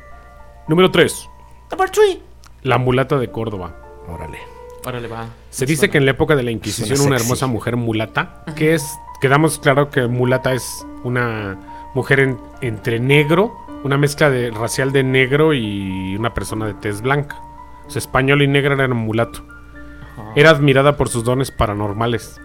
Número 0.69 0.89
3. 0.93 1.29
Number 1.73 1.91
three. 1.91 2.23
La 2.63 2.79
mulata 2.79 3.19
de 3.19 3.31
Córdoba. 3.31 3.75
Órale. 4.09 4.39
Órale, 4.85 5.09
va. 5.09 5.27
Se 5.51 5.67
dice 5.67 5.91
que 5.91 5.99
en 5.99 6.05
la 6.05 6.11
época 6.13 6.35
de 6.37 6.43
la 6.43 6.51
Inquisición 6.51 7.01
una 7.07 7.17
hermosa 7.17 7.47
mujer 7.47 7.77
mulata, 7.77 8.45
que 8.57 8.75
es, 8.75 8.85
quedamos 9.21 9.59
claro 9.59 9.91
que 9.91 10.07
mulata 10.09 10.53
es 10.53 10.85
una 11.05 11.59
mujer 11.95 12.21
en- 12.21 12.39
entre 12.61 12.99
negro, 12.99 13.53
una 13.85 13.97
mezcla 13.97 14.31
de 14.31 14.51
racial 14.51 14.93
de 14.93 15.03
negro 15.05 15.55
y 15.55 16.17
una 16.17 16.35
persona 16.35 16.67
de 16.67 16.75
tez 16.75 17.01
blanca. 17.01 17.37
O 17.87 17.91
sea, 17.91 18.01
español 18.01 18.43
y 18.43 18.49
negra 18.49 18.75
eran 18.75 18.97
mulato. 18.97 19.45
Era 20.37 20.51
admirada 20.51 20.97
por 20.97 21.09
sus 21.09 21.25
dones 21.25 21.51
paranormales, 21.51 22.41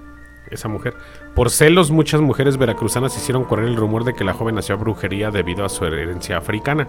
esa 0.52 0.68
mujer. 0.68 0.96
Por 1.36 1.50
celos, 1.50 1.92
muchas 1.92 2.22
mujeres 2.22 2.58
veracruzanas 2.58 3.16
hicieron 3.18 3.44
correr 3.46 3.68
el 3.68 3.76
rumor 3.76 4.04
de 4.04 4.14
que 4.14 4.24
la 4.24 4.34
joven 4.34 4.58
hacía 4.58 4.76
brujería 4.76 5.32
debido 5.32 5.66
a 5.66 5.70
su 5.70 5.86
herencia 5.86 6.38
africana. 6.38 6.88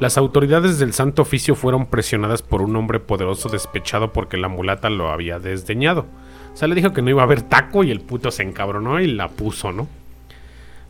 Las 0.00 0.18
autoridades 0.18 0.78
del 0.78 0.92
Santo 0.92 1.22
Oficio 1.22 1.54
fueron 1.54 1.86
presionadas 1.86 2.42
por 2.42 2.62
un 2.62 2.74
hombre 2.74 2.98
poderoso 2.98 3.48
despechado 3.48 4.12
porque 4.12 4.36
la 4.36 4.48
mulata 4.48 4.90
lo 4.90 5.10
había 5.10 5.38
desdeñado. 5.38 6.06
O 6.52 6.56
sea, 6.56 6.66
le 6.66 6.74
dijo 6.74 6.92
que 6.92 7.00
no 7.00 7.10
iba 7.10 7.22
a 7.22 7.24
haber 7.24 7.42
taco 7.42 7.84
y 7.84 7.90
el 7.90 8.00
puto 8.00 8.30
se 8.30 8.42
encabronó 8.42 9.00
y 9.00 9.06
la 9.06 9.28
puso, 9.28 9.72
¿no? 9.72 9.86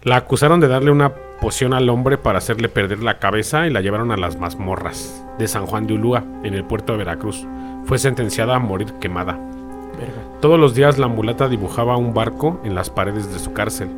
La 0.03 0.17
acusaron 0.17 0.61
de 0.61 0.69
darle 0.69 0.91
una 0.91 1.15
poción 1.41 1.75
al 1.75 1.89
hombre 1.89 2.19
para 2.19 2.39
hacerle 2.39 2.69
perder 2.69 3.03
la 3.03 3.19
cabeza 3.19 3.67
y 3.67 3.71
la 3.71 3.81
llevaron 3.81 4.11
a 4.11 4.17
las 4.17 4.39
mazmorras 4.39 5.25
de 5.39 5.49
San 5.49 5.67
Juan 5.67 5.87
de 5.87 5.95
Ulúa, 5.95 6.25
en 6.43 6.55
el 6.55 6.65
puerto 6.65 6.93
de 6.93 6.99
Veracruz. 6.99 7.47
Fue 7.85 7.99
sentenciada 7.99 8.57
a 8.57 8.59
morir 8.59 8.93
quemada. 9.01 9.39
Todos 10.41 10.59
los 10.59 10.75
días 10.75 10.99
la 10.99 11.09
mulata 11.09 11.49
dibujaba 11.49 11.97
un 11.97 12.13
barco 12.13 12.61
en 12.65 12.75
las 12.75 12.91
paredes 12.91 13.33
de 13.33 13.39
su 13.39 13.53
cárcel. 13.53 13.89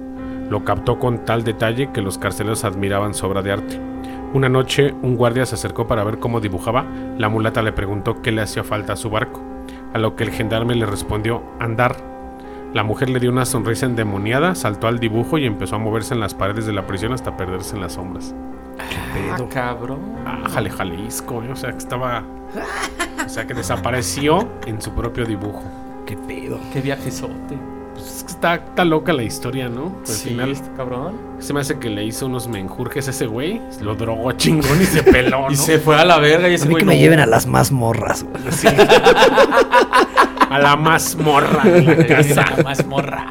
Lo 0.50 0.64
captó 0.64 0.98
con 0.98 1.24
tal 1.24 1.42
detalle 1.42 1.90
que 1.92 2.02
los 2.02 2.18
carceleros 2.18 2.64
admiraban 2.64 3.14
su 3.14 3.26
obra 3.26 3.42
de 3.42 3.52
arte. 3.52 3.80
Una 4.36 4.50
noche 4.50 4.94
un 5.00 5.16
guardia 5.16 5.46
se 5.46 5.54
acercó 5.54 5.86
para 5.86 6.04
ver 6.04 6.18
cómo 6.18 6.42
dibujaba. 6.42 6.84
La 7.16 7.30
mulata 7.30 7.62
le 7.62 7.72
preguntó 7.72 8.20
qué 8.20 8.32
le 8.32 8.42
hacía 8.42 8.64
falta 8.64 8.92
a 8.92 8.96
su 8.96 9.08
barco, 9.08 9.42
a 9.94 9.98
lo 9.98 10.14
que 10.14 10.24
el 10.24 10.30
gendarme 10.30 10.74
le 10.74 10.84
respondió 10.84 11.42
andar. 11.58 11.96
La 12.74 12.82
mujer 12.82 13.08
le 13.08 13.18
dio 13.18 13.30
una 13.30 13.46
sonrisa 13.46 13.86
endemoniada, 13.86 14.54
saltó 14.54 14.88
al 14.88 14.98
dibujo 14.98 15.38
y 15.38 15.46
empezó 15.46 15.76
a 15.76 15.78
moverse 15.78 16.12
en 16.12 16.20
las 16.20 16.34
paredes 16.34 16.66
de 16.66 16.74
la 16.74 16.86
prisión 16.86 17.14
hasta 17.14 17.34
perderse 17.34 17.76
en 17.76 17.80
las 17.80 17.94
sombras. 17.94 18.34
Ah, 18.78 19.38
cabrón. 19.48 20.00
Ah, 20.26 20.46
jale, 20.50 20.68
Jalisco, 20.68 21.42
¿eh? 21.42 21.50
o 21.50 21.56
sea 21.56 21.70
que 21.70 21.78
estaba... 21.78 22.22
O 23.24 23.28
sea 23.30 23.46
que 23.46 23.54
desapareció 23.54 24.46
en 24.66 24.82
su 24.82 24.92
propio 24.92 25.24
dibujo. 25.24 25.64
¿Qué 26.04 26.14
pedo? 26.14 26.60
Qué 26.74 26.82
viajesote. 26.82 27.56
Pues 27.96 28.16
es 28.18 28.24
que 28.24 28.30
está, 28.32 28.54
está 28.56 28.84
loca 28.84 29.12
la 29.12 29.22
historia, 29.22 29.68
¿no? 29.68 29.96
Al 30.00 30.06
Sí, 30.06 30.28
final 30.30 30.50
está 30.52 30.70
cabrón. 30.74 31.14
se 31.38 31.52
me 31.54 31.60
hace 31.60 31.78
que 31.78 31.88
le 31.90 32.04
hizo 32.04 32.26
unos 32.26 32.46
menjurjes 32.48 33.08
a 33.08 33.10
ese 33.10 33.26
güey, 33.26 33.60
lo 33.80 33.94
drogó 33.94 34.32
chingón 34.32 34.80
y 34.80 34.84
se 34.84 35.02
peló, 35.02 35.42
¿no? 35.46 35.50
Y 35.52 35.56
se 35.56 35.78
fue 35.78 35.96
a 35.96 36.04
la 36.04 36.18
verga 36.18 36.48
y 36.48 36.52
A 36.52 36.54
ese 36.54 36.66
mí 36.66 36.72
güey 36.72 36.80
que 36.82 36.86
me 36.86 36.94
no. 36.94 37.00
lleven 37.00 37.20
a 37.20 37.26
las 37.26 37.46
mazmorras, 37.46 38.22
güey. 38.24 38.36
Sí. 38.52 38.68
a 40.50 40.58
la 40.58 40.76
mazmorra 40.76 41.64
de 41.64 42.34
la 42.34 42.62
mazmorra. 42.62 43.26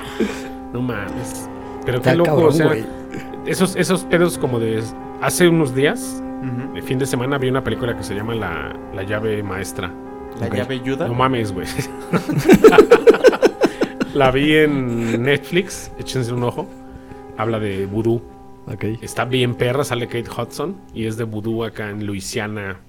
No 0.74 0.82
mames. 0.82 1.48
Pero 1.86 1.98
Está 1.98 2.12
qué 2.12 2.18
loco, 2.18 2.30
cabrón, 2.32 2.48
o 2.50 2.52
sea, 2.52 2.66
güey. 2.68 2.86
esos, 3.46 3.76
esos 3.76 4.04
pedos 4.06 4.38
como 4.38 4.60
de 4.60 4.84
hace 5.22 5.48
unos 5.48 5.74
días, 5.76 6.22
Ujú. 6.42 6.76
el 6.76 6.84
fin 6.84 6.98
de 7.00 7.06
semana 7.06 7.38
vi 7.38 7.48
una 7.50 7.64
película 7.64 7.96
que 7.96 8.04
se 8.04 8.14
llama 8.16 8.34
La, 8.36 8.76
La 8.94 9.04
llave 9.04 9.42
maestra. 9.44 9.92
La 10.40 10.50
llave 10.50 10.76
ayuda. 10.76 11.08
No 11.08 11.14
mames, 11.14 11.54
güey. 11.54 11.66
La 14.16 14.32
vi 14.32 14.56
en 14.56 15.22
Netflix, 15.24 15.92
échense 16.00 16.32
un 16.32 16.44
ojo. 16.44 16.70
Habla 17.38 17.60
de 17.60 17.86
vudú. 17.86 18.22
Está 19.02 19.26
bien 19.26 19.56
perra, 19.56 19.84
sale 19.84 20.08
Kate 20.08 20.30
Hudson 20.30 20.78
y 20.94 21.06
es 21.06 21.18
de 21.18 21.26
vudú 21.26 21.66
acá 21.66 21.90
en 21.90 22.06
Luisiana. 22.06 22.80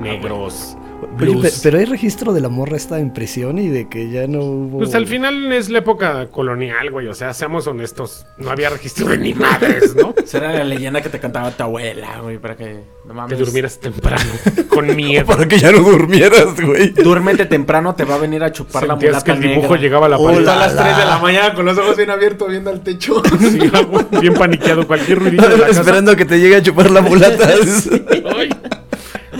Negros. 0.00 0.76
Oye, 1.02 1.32
blues. 1.32 1.42
pe- 1.42 1.52
pero 1.64 1.78
hay 1.78 1.84
registro 1.84 2.32
de 2.32 2.40
la 2.40 2.48
morra 2.48 2.76
está 2.76 2.98
en 2.98 3.12
prisión 3.12 3.58
y 3.58 3.68
de 3.68 3.88
que 3.88 4.10
ya 4.10 4.26
no 4.26 4.40
hubo. 4.40 4.78
Pues 4.78 4.94
al 4.94 5.06
final 5.06 5.52
es 5.52 5.68
la 5.68 5.80
época 5.80 6.28
colonial, 6.28 6.90
güey. 6.90 7.08
O 7.08 7.14
sea, 7.14 7.34
seamos 7.34 7.66
honestos. 7.66 8.24
No 8.38 8.50
había 8.50 8.70
registro 8.70 9.06
de 9.08 9.18
ni 9.18 9.34
madres, 9.34 9.94
¿no? 9.94 10.14
Será 10.24 10.52
la 10.52 10.64
leyenda 10.64 11.02
que 11.02 11.10
te 11.10 11.20
cantaba 11.20 11.50
tu 11.50 11.62
abuela, 11.62 12.20
güey, 12.22 12.38
para 12.38 12.56
que 12.56 12.80
no 13.04 13.08
Que 13.08 13.12
mames. 13.12 13.38
durmieras 13.38 13.78
temprano. 13.78 14.24
Con 14.68 14.96
miedo. 14.96 15.26
Para 15.26 15.46
que 15.46 15.58
ya 15.58 15.72
no 15.72 15.78
durmieras, 15.80 16.58
güey. 16.60 16.90
Duérmete 16.90 17.44
temprano, 17.46 17.94
te 17.94 18.04
va 18.04 18.14
a 18.14 18.18
venir 18.18 18.42
a 18.42 18.50
chupar 18.50 18.86
la 18.86 18.94
Sentías 18.94 19.22
que 19.22 19.32
mulata 19.32 19.46
el 19.46 19.52
dibujo 19.54 19.74
negra. 19.74 19.80
llegaba 19.82 20.06
a 20.06 20.08
la 20.08 20.18
pared. 20.18 20.48
A 20.48 20.56
las 20.56 20.72
Hola. 20.72 20.82
3 20.84 20.96
de 20.96 21.04
la 21.04 21.18
mañana 21.18 21.54
con 21.54 21.64
los 21.66 21.76
ojos 21.78 21.96
bien 21.96 22.10
abiertos 22.10 22.48
viendo 22.48 22.70
al 22.70 22.82
techo. 22.82 23.22
Sí, 23.40 23.58
güey, 23.90 24.06
bien 24.22 24.34
paniqueado. 24.34 24.86
Cualquier 24.86 25.18
ruidito 25.18 25.48
de 25.48 25.58
la 25.58 25.66
casa. 25.66 25.80
Esperando 25.80 26.16
que 26.16 26.24
te 26.24 26.38
llegue 26.40 26.56
a 26.56 26.62
chupar 26.62 26.90
la 26.90 27.02
mulata. 27.02 27.46
Ay, 28.36 28.48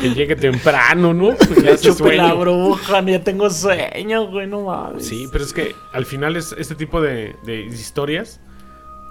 que 0.09 0.15
llegue 0.15 0.37
temprano, 0.37 1.15
¿no? 1.15 1.35
Pues 1.37 1.63
ya 1.63 1.77
chupé 1.95 2.17
la 2.17 2.35
bruja, 2.35 3.01
ya 3.03 3.23
tengo 3.23 3.49
sueño, 3.51 4.27
güey, 4.27 4.47
no 4.47 4.63
mames. 4.63 5.07
Sí, 5.07 5.29
pero 5.33 5.45
es 5.45 5.53
que 5.53 5.75
al 5.93 6.05
final 6.05 6.37
es 6.37 6.55
este 6.59 6.75
tipo 6.75 7.01
de, 7.01 7.37
de 7.45 7.63
historias, 7.63 8.41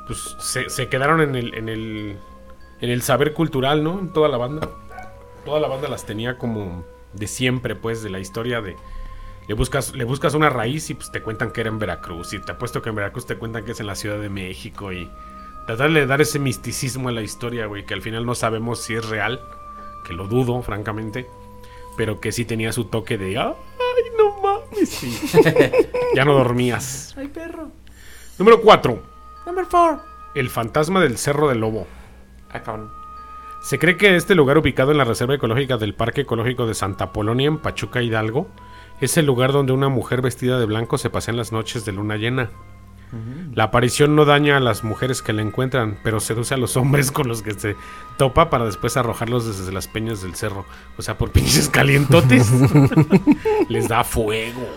pues 0.07 0.35
se, 0.39 0.69
se 0.69 0.87
quedaron 0.87 1.21
en 1.21 1.35
el, 1.35 1.53
en 1.55 1.69
el 1.69 2.17
en 2.81 2.89
el 2.89 3.01
saber 3.01 3.33
cultural, 3.33 3.83
¿no? 3.83 3.99
En 3.99 4.11
toda 4.11 4.27
la 4.27 4.37
banda. 4.37 4.69
Toda 5.45 5.59
la 5.59 5.67
banda 5.67 5.87
las 5.87 6.05
tenía 6.05 6.37
como 6.37 6.85
de 7.13 7.27
siempre, 7.27 7.75
pues, 7.75 8.03
de 8.03 8.09
la 8.09 8.19
historia 8.19 8.61
de 8.61 8.75
le 9.47 9.55
buscas, 9.55 9.93
le 9.93 10.03
buscas 10.03 10.33
una 10.33 10.49
raíz 10.49 10.89
y 10.89 10.93
pues 10.93 11.11
te 11.11 11.21
cuentan 11.21 11.51
que 11.51 11.61
era 11.61 11.69
en 11.69 11.79
Veracruz. 11.79 12.33
Y 12.33 12.39
te 12.39 12.51
apuesto 12.51 12.81
que 12.81 12.89
en 12.89 12.95
Veracruz 12.95 13.25
te 13.25 13.37
cuentan 13.37 13.65
que 13.65 13.71
es 13.71 13.79
en 13.79 13.87
la 13.87 13.95
Ciudad 13.95 14.19
de 14.19 14.29
México. 14.29 14.93
Y 14.93 15.09
tratarle 15.65 16.01
de 16.01 16.05
dar 16.07 16.21
ese 16.21 16.39
misticismo 16.39 17.09
a 17.09 17.11
la 17.11 17.21
historia, 17.21 17.65
güey, 17.65 17.85
que 17.85 17.93
al 17.93 18.01
final 18.01 18.25
no 18.25 18.35
sabemos 18.35 18.79
si 18.79 18.95
es 18.95 19.07
real. 19.07 19.41
Que 20.05 20.13
lo 20.13 20.27
dudo, 20.27 20.61
francamente. 20.61 21.27
Pero 21.97 22.19
que 22.19 22.31
sí 22.31 22.45
tenía 22.45 22.73
su 22.73 22.85
toque 22.85 23.17
de. 23.17 23.37
¡Ay, 23.37 23.53
no 24.17 24.41
mames! 24.41 24.89
sí". 24.89 25.19
ya 26.15 26.25
no 26.25 26.33
dormías. 26.33 27.13
Ay, 27.17 27.27
perro. 27.27 27.69
Número 28.37 28.61
4. 28.61 29.03
Number 29.45 29.65
4. 29.69 30.01
El 30.35 30.49
fantasma 30.49 30.99
del 31.01 31.17
Cerro 31.17 31.49
del 31.49 31.59
Lobo. 31.59 31.85
Ah. 32.51 32.61
Se 33.61 33.79
cree 33.79 33.97
que 33.97 34.15
este 34.15 34.35
lugar 34.35 34.57
ubicado 34.57 34.91
en 34.91 34.97
la 34.97 35.05
Reserva 35.05 35.35
Ecológica 35.35 35.77
del 35.77 35.95
Parque 35.95 36.21
Ecológico 36.21 36.67
de 36.67 36.73
Santa 36.73 37.13
Polonia 37.13 37.47
en 37.47 37.59
Pachuca 37.59 38.01
Hidalgo 38.01 38.47
es 39.01 39.17
el 39.17 39.25
lugar 39.25 39.51
donde 39.51 39.73
una 39.73 39.89
mujer 39.89 40.21
vestida 40.21 40.59
de 40.59 40.65
blanco 40.65 40.97
se 40.97 41.09
pasea 41.09 41.31
en 41.31 41.37
las 41.37 41.51
noches 41.51 41.85
de 41.85 41.91
luna 41.91 42.17
llena. 42.17 42.51
La 43.53 43.65
aparición 43.65 44.15
no 44.15 44.25
daña 44.25 44.57
a 44.57 44.59
las 44.59 44.83
mujeres 44.83 45.21
que 45.21 45.33
la 45.33 45.41
encuentran, 45.41 45.99
pero 46.03 46.19
seduce 46.19 46.53
a 46.53 46.57
los 46.57 46.75
hombres 46.77 47.11
con 47.11 47.27
los 47.27 47.41
que 47.41 47.53
se 47.53 47.75
topa 48.17 48.49
para 48.49 48.65
después 48.65 48.97
arrojarlos 48.97 49.45
desde 49.45 49.71
las 49.71 49.87
peñas 49.87 50.21
del 50.21 50.35
cerro. 50.35 50.65
O 50.97 51.01
sea, 51.01 51.17
por 51.17 51.31
pinches 51.31 51.69
calientotes. 51.69 52.51
Les 53.69 53.87
da 53.87 54.03
fuego. 54.03 54.67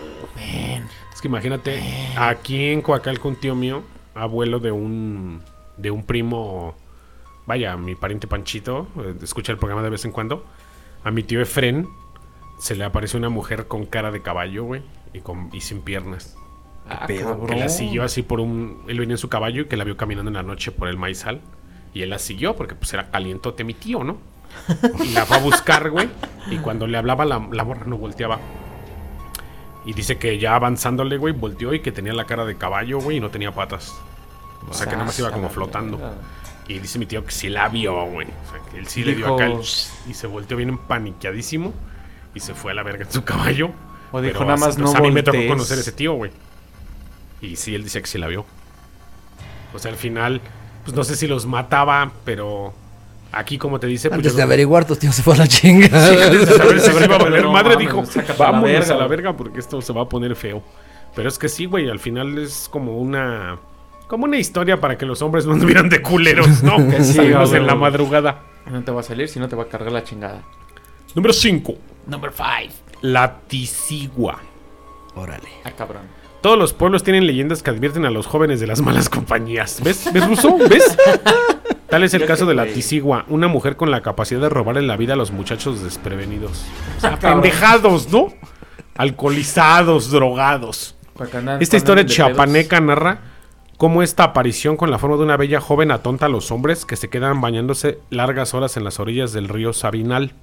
Es 1.13 1.21
que 1.21 1.27
imagínate, 1.27 1.81
aquí 2.15 2.67
en 2.67 2.81
Coacalco 2.81 3.27
un 3.27 3.35
tío 3.37 3.55
mío, 3.55 3.81
abuelo 4.13 4.59
de 4.59 4.71
un 4.71 5.41
de 5.77 5.91
un 5.91 6.03
primo, 6.03 6.75
vaya, 7.45 7.77
mi 7.77 7.95
pariente 7.95 8.27
Panchito, 8.27 8.87
eh, 8.97 9.15
escucha 9.21 9.51
el 9.51 9.57
programa 9.57 9.83
de 9.83 9.89
vez 9.89 10.05
en 10.05 10.11
cuando. 10.11 10.45
A 11.03 11.11
mi 11.11 11.23
tío 11.23 11.41
Efren 11.41 11.87
se 12.59 12.75
le 12.75 12.83
apareció 12.83 13.17
una 13.17 13.29
mujer 13.29 13.67
con 13.67 13.85
cara 13.85 14.11
de 14.11 14.21
caballo, 14.21 14.65
güey, 14.65 14.81
y 15.13 15.21
con 15.21 15.49
y 15.53 15.61
sin 15.61 15.81
piernas. 15.81 16.35
Ah, 16.89 17.05
pedo, 17.07 17.45
Que 17.45 17.55
la 17.55 17.69
siguió 17.69 18.03
así 18.03 18.21
por 18.21 18.39
un. 18.39 18.83
Él 18.87 18.99
venía 18.99 19.13
en 19.15 19.17
su 19.17 19.29
caballo 19.29 19.63
y 19.63 19.65
que 19.65 19.77
la 19.77 19.83
vio 19.83 19.97
caminando 19.97 20.29
en 20.29 20.35
la 20.35 20.43
noche 20.43 20.71
por 20.71 20.87
el 20.87 20.97
maizal. 20.97 21.41
Y 21.93 22.01
él 22.01 22.09
la 22.09 22.19
siguió 22.19 22.55
porque 22.55 22.75
pues 22.75 22.93
era 22.93 23.09
calientote 23.09 23.63
mi 23.63 23.73
tío, 23.73 24.03
¿no? 24.03 24.17
Y 25.03 25.09
la 25.09 25.25
fue 25.25 25.37
a 25.37 25.39
buscar, 25.39 25.89
güey. 25.89 26.09
Y 26.49 26.57
cuando 26.57 26.87
le 26.87 26.97
hablaba, 26.97 27.25
la, 27.25 27.45
la 27.51 27.63
morra 27.63 27.83
no 27.85 27.97
volteaba. 27.97 28.39
Y 29.85 29.93
dice 29.93 30.17
que 30.17 30.37
ya 30.37 30.55
avanzándole, 30.55 31.17
güey, 31.17 31.33
volteó 31.33 31.73
y 31.73 31.79
que 31.79 31.91
tenía 31.91 32.13
la 32.13 32.25
cara 32.25 32.45
de 32.45 32.57
caballo, 32.57 32.99
güey, 32.99 33.17
y 33.17 33.19
no 33.19 33.29
tenía 33.29 33.53
patas. 33.53 33.95
O 34.69 34.73
sea 34.73 34.85
que 34.85 34.93
nada 34.93 35.05
más 35.05 35.17
iba 35.17 35.31
como 35.31 35.49
flotando. 35.49 35.99
Y 36.67 36.79
dice 36.79 36.99
mi 36.99 37.05
tío 37.05 37.23
que 37.23 37.31
sí 37.31 37.49
la 37.49 37.69
vio, 37.69 38.05
güey. 38.05 38.27
O 38.27 38.51
sea 38.51 38.61
que 38.69 38.77
él 38.77 38.87
sí 38.87 39.03
le 39.03 39.15
dio 39.15 39.33
acá 39.33 39.45
el 39.45 39.59
y 39.61 40.13
se 40.13 40.27
volteó 40.27 40.57
bien 40.57 40.69
empaniqueadísimo. 40.69 41.73
Y 42.35 42.41
se 42.41 42.53
fue 42.53 42.73
a 42.73 42.75
la 42.75 42.83
verga 42.83 43.05
en 43.05 43.11
su 43.11 43.23
caballo. 43.23 43.71
O 44.11 44.21
dijo, 44.21 44.33
Pero 44.33 44.45
nada 44.45 44.57
más 44.57 44.75
pues, 44.75 44.79
no 44.79 44.93
A 44.93 45.01
mí 45.01 45.11
me 45.11 45.23
tocó 45.23 45.37
conocer 45.47 45.79
ese 45.79 45.93
tío, 45.93 46.13
güey. 46.13 46.31
Y 47.41 47.55
sí, 47.55 47.75
él 47.75 47.83
decía 47.83 48.01
que 48.01 48.07
sí 48.07 48.17
la 48.17 48.27
vio. 48.27 48.45
O 49.73 49.79
sea, 49.79 49.91
al 49.91 49.97
final, 49.97 50.41
pues 50.83 50.95
no 50.95 51.03
sé 51.03 51.15
si 51.15 51.27
los 51.27 51.45
mataba, 51.45 52.11
pero 52.25 52.73
aquí, 53.31 53.57
como 53.57 53.79
te 53.79 53.87
dice, 53.87 54.09
pues 54.09 54.17
Antes 54.17 54.31
yo 54.31 54.37
de 54.37 54.41
creo- 54.41 54.47
averiguar, 54.47 54.85
tu 54.85 54.95
tío 54.95 55.11
se 55.11 55.21
fue 55.21 55.33
a 55.35 55.37
la 55.37 55.47
chinga. 55.47 55.87
Sí, 55.87 56.17
antes 56.21 56.47
de 56.49 56.57
saber 56.57 56.79
si 56.79 56.91
se 56.91 57.03
iba 57.05 57.15
a 57.15 57.19
valer 57.19 57.43
No 57.43 57.51
madre, 57.51 57.75
mames, 57.75 57.87
dijo, 57.87 58.05
sácate 58.05 58.43
a 58.43 58.51
la 58.51 58.61
verga, 58.61 58.85
a 58.85 58.89
la 58.89 58.95
güey". 59.05 59.09
verga 59.09 59.33
porque 59.37 59.59
esto 59.59 59.81
se 59.81 59.93
va 59.93 60.03
a 60.03 60.09
poner 60.09 60.35
feo. 60.35 60.63
Pero 61.15 61.29
es 61.29 61.37
que 61.37 61.49
sí, 61.49 61.65
güey, 61.65 61.89
al 61.89 61.99
final 61.99 62.37
es 62.37 62.67
como 62.71 62.97
una... 62.97 63.57
Como 64.07 64.23
una 64.23 64.37
historia 64.37 64.79
para 64.79 64.97
que 64.97 65.05
los 65.05 65.21
hombres 65.21 65.45
no 65.45 65.53
anduvieran 65.53 65.89
de 65.89 66.01
culeros, 66.01 66.63
¿no? 66.63 66.77
Que 66.89 67.03
sí, 67.03 67.13
Salimos 67.13 67.51
en 67.53 67.67
la 67.67 67.75
madrugada. 67.75 68.41
No 68.71 68.81
te 68.83 68.91
va 68.91 69.01
a 69.01 69.03
salir 69.03 69.27
si 69.27 69.39
no 69.39 69.49
te 69.49 69.55
va 69.55 69.63
a 69.63 69.67
cargar 69.67 69.91
la 69.91 70.03
chingada. 70.03 70.43
Número 71.13 71.33
5. 71.33 71.75
Number 72.07 72.31
5. 72.33 72.73
La 73.01 73.39
tisigua. 73.47 74.39
Órale. 75.15 75.49
Ah, 75.65 75.71
cabrón. 75.71 76.03
Todos 76.41 76.57
los 76.57 76.73
pueblos 76.73 77.03
tienen 77.03 77.25
leyendas 77.25 77.63
que 77.63 77.71
advierten 77.71 78.05
a 78.05 78.11
los 78.11 78.27
jóvenes 78.27 78.59
de 78.59 78.67
las 78.67 78.81
malas 78.81 79.09
compañías. 79.09 79.81
¿Ves? 79.83 80.11
¿Ves, 80.13 80.27
Ruso? 80.27 80.57
¿Ves? 80.69 80.97
Tal 81.89 82.03
es 82.03 82.13
el 82.13 82.21
Yo 82.21 82.27
caso 82.27 82.45
de 82.45 82.53
la 82.53 82.63
güey. 82.63 82.75
tisigua, 82.75 83.25
una 83.29 83.47
mujer 83.47 83.75
con 83.75 83.91
la 83.91 84.01
capacidad 84.01 84.41
de 84.41 84.49
robarle 84.49 84.81
la 84.81 84.97
vida 84.97 85.13
a 85.13 85.15
los 85.15 85.31
muchachos 85.31 85.81
desprevenidos. 85.81 86.65
O 86.97 87.01
sea, 87.01 87.17
pendejados, 87.19 88.11
¿no? 88.11 88.27
Alcoholizados, 88.95 90.11
drogados. 90.11 90.95
Esta 91.59 91.77
historia 91.77 92.05
chiapaneca 92.05 92.79
narra 92.79 93.21
cómo 93.77 94.03
esta 94.03 94.23
aparición 94.23 94.75
con 94.75 94.91
la 94.91 94.99
forma 94.99 95.17
de 95.17 95.23
una 95.23 95.37
bella 95.37 95.61
joven 95.61 95.91
atonta 95.91 96.25
a 96.25 96.29
los 96.29 96.51
hombres 96.51 96.85
que 96.85 96.95
se 96.95 97.09
quedan 97.09 97.41
bañándose 97.41 97.99
largas 98.09 98.53
horas 98.53 98.75
en 98.77 98.83
las 98.83 98.99
orillas 98.99 99.33
del 99.33 99.47
río 99.47 99.71
Sabinal. 99.73 100.33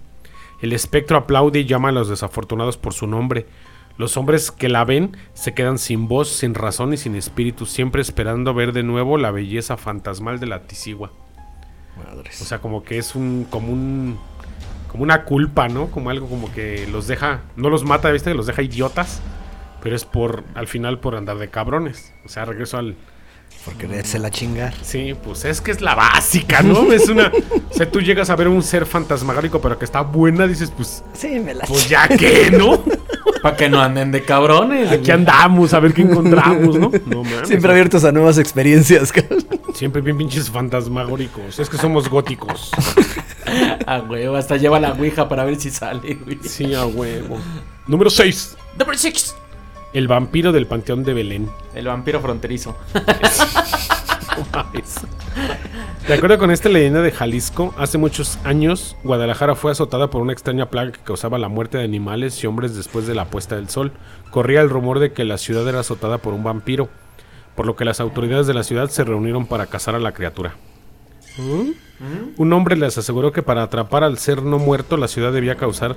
El 0.61 0.73
espectro 0.73 1.17
aplaude 1.19 1.61
y 1.61 1.65
llama 1.67 1.91
a 1.91 1.93
los 1.93 2.09
desafortunados 2.09 2.77
por 2.77 2.95
su 2.95 3.07
nombre. 3.07 3.47
Los 3.97 4.17
hombres 4.17 4.51
que 4.51 4.69
la 4.69 4.85
ven 4.85 5.17
se 5.35 5.55
quedan 5.55 5.79
sin 5.79 6.09
voz, 6.09 6.29
sin 6.29 6.55
razón 6.55 6.93
y 6.93 6.97
sin 6.97 7.15
espíritu, 7.15 7.67
siempre 7.67 8.03
esperando 8.03 8.55
ver 8.55 8.73
de 8.73 8.83
nuevo 8.83 9.19
la 9.19 9.31
belleza 9.31 9.77
fantasmal 9.77 10.41
de 10.41 10.47
la 10.47 10.63
tisigua. 10.63 11.13
Madres. 11.97 12.43
O 12.43 12.45
sea, 12.45 12.59
como 12.59 12.83
que 12.83 12.99
es 12.99 13.15
un 13.15 13.47
como 13.49 13.73
un 13.73 14.19
como 14.95 15.03
una 15.03 15.25
culpa, 15.25 15.69
¿no? 15.69 15.89
Como 15.89 16.11
algo 16.11 16.29
como 16.29 16.53
que 16.53 16.87
los 16.87 17.09
deja, 17.09 17.41
no 17.57 17.69
los 17.69 17.83
mata, 17.83 18.13
¿viste? 18.13 18.33
Los 18.33 18.47
deja 18.47 18.63
idiotas, 18.63 19.21
pero 19.83 19.97
es 19.97 20.05
por, 20.05 20.45
al 20.55 20.69
final, 20.69 21.01
por 21.01 21.17
andar 21.17 21.37
de 21.39 21.51
cabrones. 21.51 22.15
O 22.25 22.29
sea, 22.29 22.45
regreso 22.45 22.79
al... 22.79 22.95
Por 23.65 23.75
quererse 23.75 24.19
la 24.19 24.31
chingar. 24.31 24.75
Sí, 24.83 25.15
pues 25.23 25.45
es 25.47 25.61
que 25.61 25.71
es 25.71 25.81
la 25.81 25.95
básica, 25.95 26.63
¿no? 26.63 26.93
Es 26.93 27.09
una... 27.09 27.33
O 27.71 27.75
sea, 27.75 27.91
tú 27.91 28.01
llegas 28.01 28.29
a 28.31 28.37
ver 28.37 28.49
un 28.49 28.63
ser 28.63 28.85
fantasmagórico, 28.85 29.61
pero 29.61 29.79
que 29.79 29.85
está 29.87 30.03
buena, 30.03 30.47
dices, 30.47 30.71
pues, 30.71 31.03
Sí, 31.15 31.41
me 31.41 31.55
la 31.55 31.65
pues 31.65 31.89
ya 31.89 32.07
que, 32.07 32.51
¿no? 32.51 32.85
Para 33.43 33.57
que 33.57 33.69
no 33.69 33.81
anden 33.81 34.13
de 34.13 34.23
cabrones. 34.23 34.91
Aquí 34.91 35.11
andamos 35.11 35.75
a 35.75 35.81
ver 35.81 35.93
qué 35.93 36.03
encontramos, 36.03 36.79
¿no? 36.79 36.91
No 37.07 37.25
mames. 37.25 37.49
Siempre 37.49 37.71
abiertos 37.71 38.05
a 38.05 38.13
nuevas 38.13 38.39
experiencias, 38.39 39.13
cabrón. 39.13 39.47
Siempre 39.75 40.01
bien 40.03 40.17
pinches 40.17 40.51
fantasmagóricos. 40.51 41.59
Es 41.59 41.69
que 41.69 41.77
somos 41.77 42.09
góticos. 42.09 42.71
Ah, 43.87 44.03
huevo, 44.09 44.37
hasta 44.37 44.57
lleva 44.57 44.81
la 44.81 44.93
ouija 44.93 45.29
para 45.29 45.45
ver 45.45 45.57
si 45.57 45.71
sale, 45.71 46.15
güey. 46.15 46.39
Sí, 46.43 46.75
a 46.75 46.87
huevo. 46.87 47.39
Número 47.87 48.09
6. 48.09 48.57
Number 48.79 48.97
six. 48.99 49.35
El 49.95 50.09
vampiro 50.09 50.51
del 50.51 50.67
Panteón 50.67 51.05
de 51.05 51.15
Belén. 51.15 51.49
El 51.73 51.87
vampiro 51.87 52.21
fronterizo. 52.21 52.77
De 56.09 56.15
acuerdo 56.15 56.37
con 56.39 56.51
esta 56.51 56.69
leyenda 56.69 57.01
de 57.01 57.13
Jalisco, 57.13 57.73
hace 57.79 57.97
muchos 57.97 58.39
años 58.43 58.97
Guadalajara 59.05 59.55
fue 59.55 59.71
azotada 59.71 60.11
por 60.11 60.21
una 60.21 60.33
extraña 60.33 60.69
plaga 60.69 60.91
que 60.91 60.99
causaba 60.99 61.39
la 61.39 61.49
muerte 61.49 61.79
de 61.79 61.85
animales 61.85 62.43
y 62.43 62.49
hombres 62.49 62.75
después 62.75 63.07
de 63.07 63.15
la 63.15 63.27
puesta 63.27 63.55
del 63.55 63.69
sol. 63.69 63.93
Corría 64.31 64.61
el 64.63 64.69
rumor 64.69 64.99
de 64.99 65.13
que 65.13 65.25
la 65.25 65.39
ciudad 65.39 65.67
era 65.69 65.79
azotada 65.81 66.19
por 66.19 66.35
un 66.35 66.43
vampiro, 66.43 66.89
por 67.55 67.65
lo 67.65 67.77
que 67.77 67.85
las 67.85 68.01
autoridades 68.01 68.49
de 68.49 68.55
la 68.55 68.65
ciudad 68.65 68.91
se 68.91 69.05
reunieron 69.05 69.47
para 69.47 69.67
cazar 69.67 69.95
a 69.95 70.01
la 70.01 70.11
criatura. 70.11 70.57
Un 72.37 72.53
hombre 72.53 72.77
les 72.77 72.99
aseguró 72.99 73.33
que 73.33 73.43
para 73.43 73.63
atrapar 73.63 74.03
al 74.03 74.19
ser 74.19 74.43
no 74.43 74.59
muerto 74.59 74.97
la 74.97 75.07
ciudad 75.07 75.33
debía 75.33 75.55
causar 75.55 75.95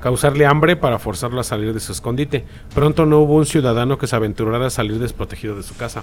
causarle 0.00 0.46
hambre 0.46 0.76
para 0.76 0.98
forzarlo 0.98 1.40
a 1.40 1.44
salir 1.44 1.72
de 1.72 1.80
su 1.80 1.92
escondite. 1.92 2.44
Pronto 2.74 3.06
no 3.06 3.20
hubo 3.20 3.34
un 3.34 3.46
ciudadano 3.46 3.98
que 3.98 4.06
se 4.06 4.16
aventurara 4.16 4.66
a 4.66 4.70
salir 4.70 4.98
desprotegido 4.98 5.56
de 5.56 5.62
su 5.62 5.76
casa. 5.76 6.02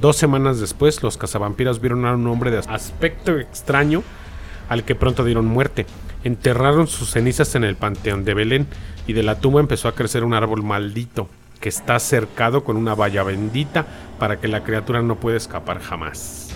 Dos 0.00 0.16
semanas 0.16 0.60
después, 0.60 1.02
los 1.02 1.16
cazavampiros 1.16 1.80
vieron 1.80 2.06
a 2.06 2.14
un 2.14 2.26
hombre 2.28 2.50
de 2.50 2.58
aspecto 2.58 3.36
extraño 3.38 4.02
al 4.68 4.84
que 4.84 4.94
pronto 4.94 5.24
dieron 5.24 5.46
muerte. 5.46 5.86
Enterraron 6.24 6.86
sus 6.86 7.10
cenizas 7.10 7.54
en 7.54 7.64
el 7.64 7.76
panteón 7.76 8.24
de 8.24 8.34
Belén 8.34 8.66
y 9.06 9.12
de 9.12 9.22
la 9.22 9.40
tumba 9.40 9.60
empezó 9.60 9.88
a 9.88 9.94
crecer 9.94 10.24
un 10.24 10.34
árbol 10.34 10.62
maldito 10.62 11.28
que 11.60 11.68
está 11.68 11.98
cercado 11.98 12.62
con 12.62 12.76
una 12.76 12.94
valla 12.94 13.22
bendita 13.24 13.86
para 14.18 14.38
que 14.38 14.48
la 14.48 14.62
criatura 14.62 15.02
no 15.02 15.16
pueda 15.16 15.36
escapar 15.36 15.80
jamás. 15.80 16.50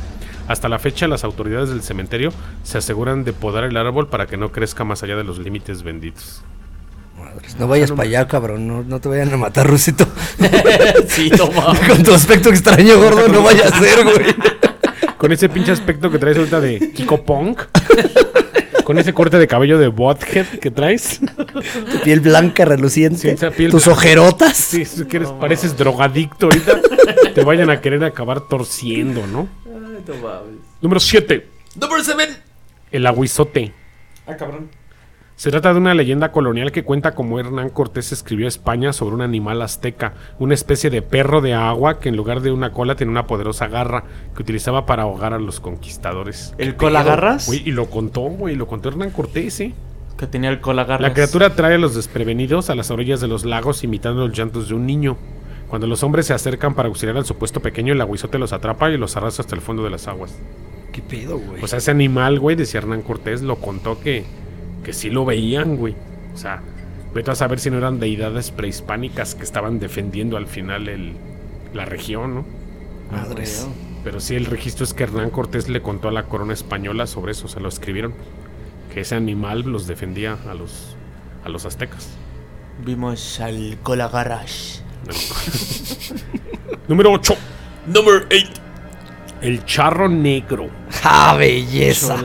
Hasta 0.49 0.69
la 0.69 0.79
fecha, 0.79 1.09
las 1.09 1.25
autoridades 1.25 1.71
del 1.71 1.83
cementerio 1.83 2.31
se 2.63 2.79
aseguran 2.79 3.25
de 3.25 3.33
podar 3.33 3.65
el 3.65 3.77
árbol 3.77 4.09
para 4.09 4.27
que 4.27 4.37
no 4.37 4.53
crezca 4.53 4.85
más 4.85 5.03
allá 5.03 5.17
de 5.17 5.25
los 5.25 5.39
límites 5.39 5.83
benditos. 5.83 6.43
Madres, 7.35 7.57
No 7.59 7.69
vayas 7.69 7.91
para 7.91 8.03
allá, 8.05 8.29
cabrón. 8.29 8.67
No, 8.67 8.83
no 8.83 9.01
te 9.01 9.09
vayan 9.09 9.33
a 9.33 9.37
matar, 9.37 9.67
Rusito. 9.69 10.07
sí, 11.09 11.31
no 11.37 11.47
mames. 11.53 11.89
Con 11.89 12.03
tu 12.03 12.12
aspecto 12.15 12.49
extraño, 12.51 12.99
gordo, 12.99 13.29
no 13.29 13.43
vaya 13.43 13.69
a 13.69 13.79
ser, 13.79 14.05
güey. 14.05 14.35
Con 15.19 15.31
ese 15.31 15.49
pinche 15.49 15.71
aspecto 15.71 16.11
que 16.11 16.19
traes 16.19 16.37
ahorita 16.37 16.61
de 16.61 16.91
Kiko 16.93 17.25
Punk. 17.25 17.61
Con 18.83 18.99
ese 18.99 19.15
corte 19.15 19.39
de 19.39 19.47
cabello 19.47 19.79
de 19.79 19.87
Bothead 19.87 20.47
que 20.61 20.73
traes. 20.73 21.21
Tu 21.93 22.01
piel 22.03 22.19
blanca, 22.19 22.65
reluciente. 22.65 23.19
Sí, 23.19 23.29
esa 23.29 23.51
piel 23.53 23.71
tus 23.71 23.85
blanca. 23.85 24.01
ojerotas. 24.01 24.57
Sí, 24.57 24.85
si 24.85 25.05
quieres, 25.05 25.29
pareces 25.29 25.77
drogadicto 25.77 26.47
ahorita. 26.47 26.81
Te 27.35 27.45
vayan 27.45 27.71
a 27.71 27.81
querer 27.81 28.03
acabar 28.03 28.41
torciendo, 28.49 29.25
¿no? 29.29 29.49
Ay, 29.65 30.03
no. 30.09 30.43
Número 30.81 30.99
7. 30.99 31.47
Number 31.77 32.05
seven. 32.05 32.29
El 32.91 33.07
aguizote. 33.07 33.73
Ah, 34.27 34.37
cabrón. 34.37 34.69
Se 35.43 35.51
trata 35.51 35.73
de 35.73 35.81
una 35.81 35.93
leyenda 35.93 36.31
colonial 36.31 36.71
que 36.71 36.85
cuenta 36.85 37.17
cómo 37.17 37.41
Hernán 37.41 37.71
Cortés 37.71 38.13
escribió 38.13 38.47
a 38.47 38.49
España 38.49 38.93
sobre 38.93 39.17
un 39.17 39.23
animal 39.23 39.61
azteca, 39.61 40.15
una 40.39 40.55
especie 40.55 40.89
de 40.89 41.03
perro 41.03 41.41
de 41.41 41.53
agua 41.53 41.99
que 41.99 42.11
en 42.11 42.17
lugar 42.17 42.43
de 42.43 42.53
una 42.53 42.71
cola 42.71 42.95
tenía 42.95 43.11
una 43.11 43.27
poderosa 43.27 43.67
garra 43.67 44.05
que 44.37 44.43
utilizaba 44.43 44.87
para 44.87 45.03
ahogar 45.03 45.33
a 45.33 45.40
los 45.40 45.59
conquistadores. 45.59 46.55
¿El 46.59 46.77
colagarras? 46.77 47.49
Güey, 47.49 47.69
y 47.69 47.73
lo 47.73 47.90
contó, 47.90 48.21
güey, 48.21 48.55
lo 48.55 48.69
contó 48.69 48.90
Hernán 48.90 49.11
Cortés, 49.11 49.59
¿eh? 49.59 49.75
Que 50.16 50.29
tenía 50.29 50.49
el 50.49 50.61
colagarras. 50.61 51.09
La 51.09 51.12
criatura 51.12 51.57
trae 51.57 51.75
a 51.75 51.79
los 51.79 51.97
desprevenidos 51.97 52.71
a 52.71 52.77
las 52.77 52.93
orillas 52.93 53.21
de 53.21 53.27
los 53.27 53.45
lagos 53.45 53.83
imitando 53.83 54.29
los 54.29 54.38
llantos 54.38 54.69
de 54.69 54.75
un 54.75 54.87
niño. 54.87 55.16
Cuando 55.66 55.88
los 55.88 56.05
hombres 56.05 56.27
se 56.27 56.35
acercan 56.35 56.77
para 56.77 56.87
auxiliar 56.87 57.16
al 57.16 57.25
supuesto 57.25 57.59
pequeño, 57.59 57.95
el 57.95 58.01
aguizote 58.01 58.38
los 58.38 58.53
atrapa 58.53 58.90
y 58.90 58.97
los 58.97 59.16
arrastra 59.16 59.43
hasta 59.43 59.57
el 59.57 59.61
fondo 59.61 59.83
de 59.83 59.90
las 59.90 60.07
aguas. 60.07 60.38
¿Qué 60.93 61.03
pedo, 61.03 61.38
güey? 61.38 61.64
O 61.64 61.66
sea, 61.66 61.79
ese 61.79 61.90
animal, 61.90 62.38
güey, 62.38 62.55
decía 62.55 62.79
Hernán 62.79 63.03
Cortés, 63.03 63.43
lo 63.43 63.57
contó 63.57 63.99
que, 63.99 64.25
que 64.83 64.92
sí 64.92 65.11
lo 65.11 65.25
veían, 65.25 65.77
güey. 65.77 65.95
O 66.35 66.37
sea, 66.37 66.62
vete 67.14 67.31
a 67.31 67.35
saber 67.35 67.59
si 67.61 67.71
no 67.71 67.79
eran 67.79 68.01
deidades 68.01 68.51
prehispánicas 68.51 69.35
que 69.35 69.42
estaban 69.42 69.79
defendiendo 69.79 70.37
al 70.37 70.47
final 70.47 70.88
el, 70.88 71.16
la 71.75 71.85
región, 71.85 72.35
¿no? 72.35 72.45
Madres. 73.11 73.68
Pero 74.05 74.21
sí, 74.21 74.35
el 74.35 74.47
registro 74.47 74.85
es 74.85 74.95
que 74.95 75.05
Hernán 75.05 75.31
Cortés 75.31 75.68
le 75.68 75.83
contó 75.83 76.09
a 76.09 76.12
la 76.12 76.25
corona 76.25 76.53
española 76.53 77.07
sobre 77.07 77.33
eso, 77.33 77.49
se 77.49 77.61
lo 77.61 77.68
escribieron. 77.68 78.14
Que 78.92 79.01
ese 79.01 79.14
animal 79.14 79.61
los 79.61 79.87
defendía 79.87 80.38
a 80.49 80.55
los, 80.55 80.97
a 81.45 81.49
los 81.49 81.64
aztecas. 81.64 82.11
Vimos 82.85 83.40
al 83.40 83.79
colagarras. 83.83 84.83
Número 86.88 87.12
8. 87.12 87.35
Number 87.87 88.27
eight. 88.31 88.62
El 89.42 89.64
charro 89.64 90.09
negro. 90.09 90.70
¡Ah, 91.02 91.35
belleza! 91.37 92.16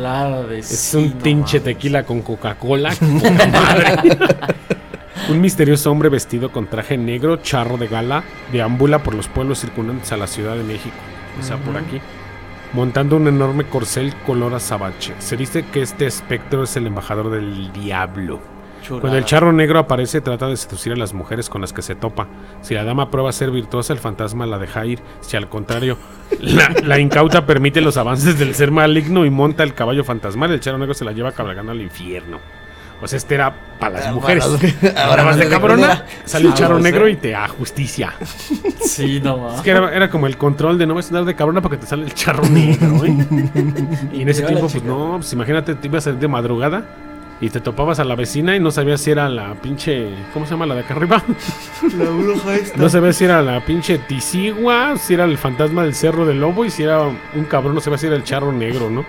De 0.44 0.60
Es 0.60 0.94
un 0.94 1.14
pinche 1.14 1.60
tequila 1.60 2.04
con 2.04 2.22
Coca-Cola. 2.22 2.94
Un 5.30 5.42
misterioso 5.42 5.92
hombre 5.92 6.08
vestido 6.08 6.54
con 6.54 6.68
traje 6.68 6.98
negro, 6.98 7.38
charro 7.38 7.78
de 7.78 7.88
gala, 7.88 8.24
deambula 8.52 9.04
por 9.04 9.14
los 9.14 9.28
pueblos 9.28 9.60
circundantes 9.60 10.12
a 10.14 10.18
la 10.18 10.26
Ciudad 10.26 10.56
de 10.56 10.64
México. 10.64 10.96
O 11.38 11.44
sea, 11.44 11.58
por 11.58 11.76
aquí. 11.76 12.00
Montando 12.72 13.18
un 13.18 13.28
enorme 13.28 13.66
corcel 13.66 14.14
color 14.26 14.54
azabache. 14.54 15.16
Se 15.20 15.36
dice 15.36 15.66
que 15.66 15.82
este 15.82 16.06
espectro 16.06 16.64
es 16.64 16.78
el 16.78 16.88
embajador 16.88 17.30
del 17.30 17.74
diablo. 17.74 18.40
Cuando 18.88 19.18
el 19.18 19.26
charro 19.26 19.52
negro 19.52 19.80
aparece, 19.80 20.22
trata 20.22 20.48
de 20.48 20.58
seducir 20.58 20.94
a 20.94 20.96
las 20.96 21.14
mujeres 21.14 21.50
con 21.50 21.62
las 21.62 21.74
que 21.74 21.82
se 21.82 21.96
topa. 21.96 22.28
Si 22.62 22.74
la 22.74 22.84
dama 22.84 23.12
prueba 23.12 23.32
ser 23.32 23.52
virtuosa, 23.52 23.94
el 23.94 24.00
fantasma 24.00 24.46
la 24.46 24.58
deja 24.58 24.86
ir. 24.86 25.00
Si 25.22 25.38
al 25.38 25.50
contrario, 25.50 25.98
la, 26.40 26.70
la 26.84 27.00
incauta 27.00 27.46
permite 27.46 27.82
los 27.82 27.98
avances 27.98 28.40
del 28.40 28.56
ser 28.56 28.72
maligno 28.72 29.26
y 29.26 29.30
monta 29.30 29.64
el 29.64 29.74
caballo 29.74 30.04
fantasmal, 30.04 30.52
el 30.52 30.60
charro 30.60 30.78
negro 30.78 30.94
se 30.94 31.06
la 31.06 31.12
lleva 31.12 31.32
cabalgando 31.32 31.72
al 31.72 31.82
infierno. 31.82 32.40
O 33.02 33.08
sea, 33.08 33.18
este 33.18 33.36
era 33.36 33.54
para 33.80 34.00
las 34.00 34.14
mujeres. 34.14 34.44
Ahora 34.44 35.06
Ahora 35.06 35.24
más 35.24 35.38
de 35.38 35.48
cabrona, 35.48 36.06
sale 36.26 36.48
el 36.48 36.54
charro 36.56 36.76
Vamos, 36.76 36.84
negro 36.84 37.08
eh. 37.08 37.12
y 37.12 37.16
te 37.16 37.30
da 37.32 37.48
justicia. 37.48 38.14
Sí, 38.84 39.20
no 39.22 39.38
mames. 39.38 39.58
Es 39.58 39.62
que 39.62 39.70
era, 39.70 39.94
era 39.94 40.10
como 40.10 40.26
el 40.28 40.38
control 40.38 40.78
de 40.78 40.88
no 40.88 40.96
vas 40.96 41.06
a 41.06 41.10
andar 41.10 41.26
de 41.26 41.36
cabrona 41.36 41.62
porque 41.62 41.78
te 41.78 41.86
sale 41.86 42.06
el 42.06 42.14
charro 42.14 42.48
negro, 42.50 43.06
¿eh? 43.06 43.16
Y 44.14 44.22
en 44.22 44.30
ese 44.30 44.44
tiempo, 44.44 44.68
pues 44.68 44.84
no, 44.84 45.18
pues 45.18 45.32
imagínate, 45.34 45.76
te 45.76 45.88
ibas 45.88 46.04
a 46.04 46.06
salir 46.06 46.20
de 46.20 46.28
madrugada 46.28 46.86
y 47.40 47.50
te 47.50 47.60
topabas 47.60 48.00
a 48.00 48.04
la 48.04 48.16
vecina 48.16 48.56
y 48.56 48.60
no 48.60 48.72
sabías 48.72 49.02
si 49.02 49.12
era 49.12 49.30
la 49.30 49.54
pinche. 49.56 50.10
¿Cómo 50.34 50.46
se 50.46 50.52
llama 50.52 50.66
la 50.66 50.76
de 50.76 50.82
acá 50.82 50.96
arriba? 50.96 51.24
La 51.98 52.10
bruja 52.10 52.56
esta. 52.62 52.78
No 52.78 52.90
sabías 52.90 53.16
si 53.16 53.26
era 53.26 53.42
la 53.42 53.64
pinche 53.64 54.00
Tisigua, 54.00 54.98
si 54.98 55.14
era 55.14 55.26
el 55.26 55.38
fantasma 55.38 55.84
del 55.84 55.94
cerro 55.94 56.26
del 56.26 56.40
lobo 56.40 56.66
y 56.66 56.70
si 56.70 56.84
era 56.84 57.02
un 57.02 57.46
cabrón, 57.50 57.76
no 57.76 57.82
sabías 57.82 58.02
si 58.02 58.08
era 58.08 58.16
el 58.16 58.24
charro 58.24 58.52
negro, 58.52 58.90
¿no? 58.90 59.06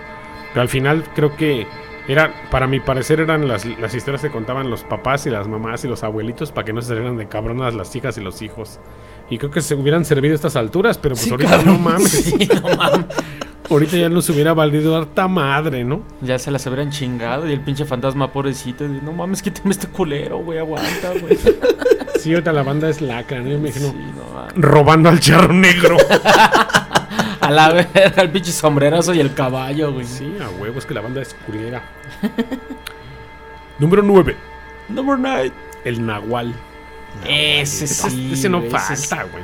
Pero 0.49 0.61
al 0.61 0.69
final 0.69 1.03
creo 1.15 1.35
que 1.35 1.67
era, 2.07 2.33
para 2.49 2.65
mi 2.65 2.79
parecer, 2.79 3.19
eran 3.19 3.47
las, 3.47 3.65
las 3.65 3.93
historias 3.93 4.21
que 4.21 4.31
contaban 4.31 4.69
los 4.69 4.83
papás 4.83 5.27
y 5.27 5.29
las 5.29 5.47
mamás 5.47 5.85
y 5.85 5.87
los 5.87 6.03
abuelitos 6.03 6.51
para 6.51 6.65
que 6.65 6.73
no 6.73 6.81
se 6.81 6.89
salieran 6.89 7.17
de 7.17 7.27
cabronas 7.27 7.75
las 7.75 7.95
hijas 7.95 8.17
y 8.17 8.21
los 8.21 8.41
hijos. 8.41 8.79
Y 9.29 9.37
creo 9.37 9.51
que 9.51 9.61
se 9.61 9.75
hubieran 9.75 10.05
servido 10.05 10.33
a 10.33 10.35
estas 10.35 10.55
alturas, 10.55 10.97
pero 10.97 11.13
pues 11.15 11.25
Sí, 11.25 11.31
ahorita 11.31 11.51
cabrón. 11.51 11.73
no 11.73 11.79
mames. 11.79 12.11
Sí, 12.11 12.49
no 12.61 12.75
mames. 12.75 13.05
Ahorita 13.69 13.97
ya 13.97 14.09
nos 14.09 14.27
hubiera 14.31 14.53
valido 14.55 14.97
harta 14.97 15.27
madre, 15.27 15.83
¿no? 15.83 16.01
Ya 16.21 16.39
se 16.39 16.49
las 16.49 16.65
hubieran 16.65 16.89
chingado 16.89 17.47
y 17.47 17.53
el 17.53 17.61
pinche 17.61 17.85
fantasma 17.85 18.31
pobrecito. 18.33 18.83
de, 18.83 18.99
No 19.01 19.11
mames, 19.11 19.43
quítame 19.43 19.69
este 19.69 19.87
culero, 19.87 20.39
güey, 20.39 20.57
aguanta, 20.57 21.11
güey. 21.21 21.35
Sí, 21.37 21.49
Sí, 22.19 22.33
ahorita 22.33 22.51
la 22.51 22.63
banda 22.63 22.89
es 22.89 22.99
lacra, 22.99 23.39
¿no? 23.39 23.47
Yo 23.49 23.59
me 23.59 23.69
imagino 23.69 23.93
no 23.93 24.33
mames. 24.33 24.53
robando 24.55 25.09
al 25.09 25.19
charro 25.19 25.53
negro. 25.53 25.97
A 27.41 27.51
la 27.51 27.69
verga, 27.71 28.21
el 28.21 28.29
pinche 28.31 28.51
sombrerazo 28.51 29.13
y 29.13 29.19
el 29.21 29.33
caballo, 29.33 29.93
güey. 29.93 30.05
sí, 30.05 30.35
a 30.41 30.49
huevo, 30.61 30.77
es 30.79 30.85
que 30.85 30.93
la 30.93 31.01
banda 31.01 31.21
es 31.21 31.33
culera. 31.45 31.81
Número 33.79 34.01
9. 34.03 34.35
Number 34.89 35.17
nine. 35.17 35.51
El 35.85 36.05
Nahual. 36.05 36.53
Ese 37.25 37.85
Ese, 37.85 37.87
sí. 37.87 38.29
ese 38.33 38.49
no 38.49 38.59
ese 38.59 38.69
falta, 38.69 39.23
güey. 39.31 39.43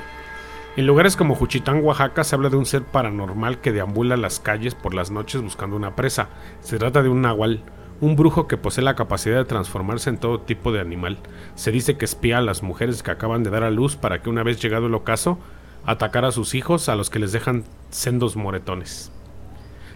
En 0.77 0.87
lugares 0.87 1.15
como 1.15 1.35
Juchitán, 1.35 1.83
Oaxaca, 1.83 2.25
se 2.25 2.35
habla 2.35 2.49
de 2.49 2.57
un 2.57 2.65
ser 2.65 2.83
paranormal 2.83 3.61
que 3.61 3.71
deambula 3.71 4.17
las 4.17 4.41
calles 4.41 4.75
por 4.75 4.93
las 4.93 5.09
noches 5.09 5.41
buscando 5.41 5.77
una 5.77 5.95
presa. 5.95 6.27
Se 6.59 6.77
trata 6.77 7.01
de 7.01 7.07
un 7.07 7.21
nahual, 7.21 7.63
un 8.01 8.17
brujo 8.17 8.47
que 8.47 8.57
posee 8.57 8.83
la 8.83 8.95
capacidad 8.95 9.37
de 9.37 9.45
transformarse 9.45 10.09
en 10.09 10.17
todo 10.17 10.41
tipo 10.41 10.73
de 10.73 10.81
animal. 10.81 11.17
Se 11.55 11.71
dice 11.71 11.95
que 11.95 12.03
espía 12.03 12.39
a 12.39 12.41
las 12.41 12.61
mujeres 12.61 13.03
que 13.03 13.11
acaban 13.11 13.43
de 13.43 13.51
dar 13.51 13.63
a 13.63 13.71
luz 13.71 13.95
para 13.95 14.21
que 14.21 14.29
una 14.29 14.43
vez 14.43 14.61
llegado 14.61 14.87
el 14.87 14.95
ocaso, 14.95 15.39
atacar 15.85 16.25
a 16.25 16.33
sus 16.33 16.55
hijos 16.55 16.89
a 16.89 16.95
los 16.95 17.09
que 17.09 17.19
les 17.19 17.31
dejan 17.31 17.63
sendos 17.89 18.35
moretones. 18.35 19.13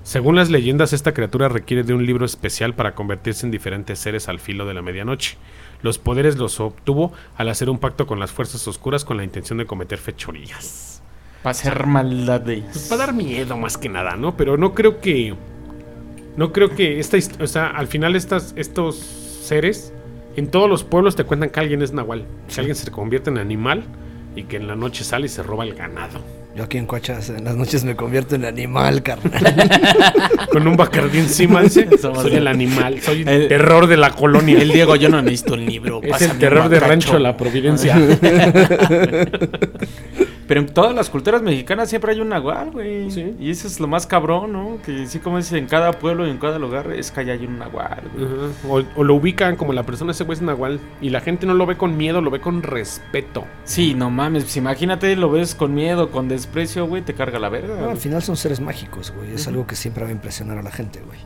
Según 0.03 0.35
las 0.35 0.49
leyendas, 0.49 0.93
esta 0.93 1.13
criatura 1.13 1.49
requiere 1.49 1.83
de 1.83 1.93
un 1.93 2.05
libro 2.05 2.25
especial 2.25 2.73
para 2.73 2.95
convertirse 2.95 3.45
en 3.45 3.51
diferentes 3.51 3.99
seres 3.99 4.27
al 4.29 4.39
filo 4.39 4.65
de 4.65 4.73
la 4.73 4.81
medianoche. 4.81 5.37
Los 5.81 5.97
poderes 5.97 6.37
los 6.37 6.59
obtuvo 6.59 7.13
al 7.37 7.49
hacer 7.49 7.69
un 7.69 7.79
pacto 7.79 8.07
con 8.07 8.19
las 8.19 8.31
fuerzas 8.31 8.67
oscuras 8.67 9.05
con 9.05 9.17
la 9.17 9.23
intención 9.23 9.59
de 9.59 9.65
cometer 9.65 9.99
fechorías. 9.99 11.01
Para 11.43 11.51
hacer 11.51 11.85
maldades. 11.85 12.65
Pues 12.65 12.87
para 12.89 13.05
dar 13.07 13.13
miedo 13.13 13.55
más 13.57 13.77
que 13.77 13.87
nada, 13.87 14.15
¿no? 14.15 14.35
Pero 14.35 14.57
no 14.57 14.73
creo 14.73 14.99
que. 14.99 15.35
No 16.35 16.51
creo 16.51 16.69
que 16.69 16.99
esta 16.99 17.17
O 17.41 17.47
sea, 17.47 17.67
al 17.67 17.87
final 17.87 18.15
estas, 18.15 18.53
estos 18.57 18.97
seres. 18.97 19.93
En 20.35 20.51
todos 20.51 20.69
los 20.69 20.83
pueblos 20.83 21.15
te 21.15 21.23
cuentan 21.23 21.49
que 21.49 21.59
alguien 21.59 21.81
es 21.81 21.93
nahual. 21.93 22.25
Que 22.53 22.59
alguien 22.59 22.75
se 22.75 22.91
convierte 22.91 23.29
en 23.29 23.37
animal. 23.37 23.83
Y 24.35 24.43
que 24.43 24.57
en 24.57 24.67
la 24.67 24.75
noche 24.75 25.03
sale 25.03 25.25
y 25.25 25.29
se 25.29 25.43
roba 25.43 25.63
el 25.63 25.75
ganado. 25.75 26.19
Yo 26.55 26.63
aquí 26.63 26.77
en 26.77 26.87
Coachas 26.87 27.29
en 27.29 27.43
las 27.45 27.55
noches 27.55 27.83
me 27.83 27.95
convierto 27.95 28.35
en 28.35 28.43
animal, 28.43 29.03
carnal. 29.03 29.69
Con 30.51 30.67
un 30.67 30.75
bacardí 30.75 31.19
encima, 31.19 31.61
dice. 31.61 31.87
Soy 31.97 32.35
el- 32.35 32.47
animal. 32.47 32.99
Soy 33.01 33.23
el, 33.25 33.47
terror 33.47 33.87
de 33.87 33.97
la 33.97 34.11
colonia. 34.11 34.59
El 34.59 34.71
Diego, 34.71 34.95
yo 34.95 35.09
no 35.09 35.21
necesito 35.21 35.53
el 35.53 35.65
libro. 35.65 36.01
es 36.03 36.21
el 36.21 36.37
terror 36.39 36.67
de. 36.69 36.79
Rancho 36.79 37.19
La 37.19 37.37
Providencia. 37.37 37.95
Pero 40.49 40.61
en 40.61 40.67
todas 40.67 40.95
las 40.95 41.11
culturas 41.11 41.43
mexicanas 41.43 41.89
siempre 41.89 42.11
hay 42.11 42.21
un 42.21 42.29
nahual, 42.29 42.71
güey. 42.71 43.11
Sí. 43.11 43.35
Y 43.39 43.51
eso 43.51 43.67
es 43.67 43.79
lo 43.79 43.85
más 43.85 44.07
cabrón, 44.07 44.51
¿no? 44.51 44.79
Que 44.83 45.05
sí, 45.05 45.19
como 45.19 45.37
dice, 45.37 45.59
en 45.59 45.67
cada 45.67 45.91
pueblo 45.91 46.25
y 46.25 46.31
en 46.31 46.39
cada 46.39 46.57
lugar 46.57 46.91
es 46.91 47.11
que 47.11 47.19
hay 47.19 47.45
un 47.45 47.59
nahual, 47.59 48.01
güey. 48.15 48.27
O, 48.67 48.83
o 48.95 49.03
lo 49.03 49.13
ubican 49.13 49.55
como 49.57 49.73
la 49.73 49.83
persona 49.83 50.11
ese 50.11 50.23
güey 50.23 50.37
es 50.37 50.41
nahual. 50.41 50.79
Y 51.01 51.11
la 51.11 51.21
gente 51.21 51.45
no 51.45 51.53
lo 51.53 51.67
ve 51.67 51.77
con 51.77 51.95
miedo, 51.97 52.19
lo 52.19 52.31
ve 52.31 52.41
con 52.41 52.63
respeto. 52.63 53.45
Sí, 53.63 53.93
no 53.93 54.09
mames, 54.09 54.45
pues 54.45 54.57
imagínate, 54.57 55.15
lo 55.15 55.29
ves 55.29 55.53
con 55.53 55.75
miedo, 55.75 56.09
con 56.09 56.27
desprecio, 56.27 56.87
güey, 56.87 57.03
te 57.03 57.13
carga 57.13 57.37
la 57.37 57.49
verga. 57.49 57.79
No, 57.79 57.91
al 57.91 57.97
final 57.97 58.23
son 58.23 58.35
seres 58.35 58.59
mágicos, 58.59 59.13
güey. 59.15 59.33
Es 59.35 59.47
algo 59.47 59.67
que 59.67 59.75
siempre 59.75 60.03
va 60.03 60.09
a 60.09 60.13
impresionar 60.13 60.57
a 60.57 60.63
la 60.63 60.71
gente, 60.71 60.99
güey. 61.05 61.19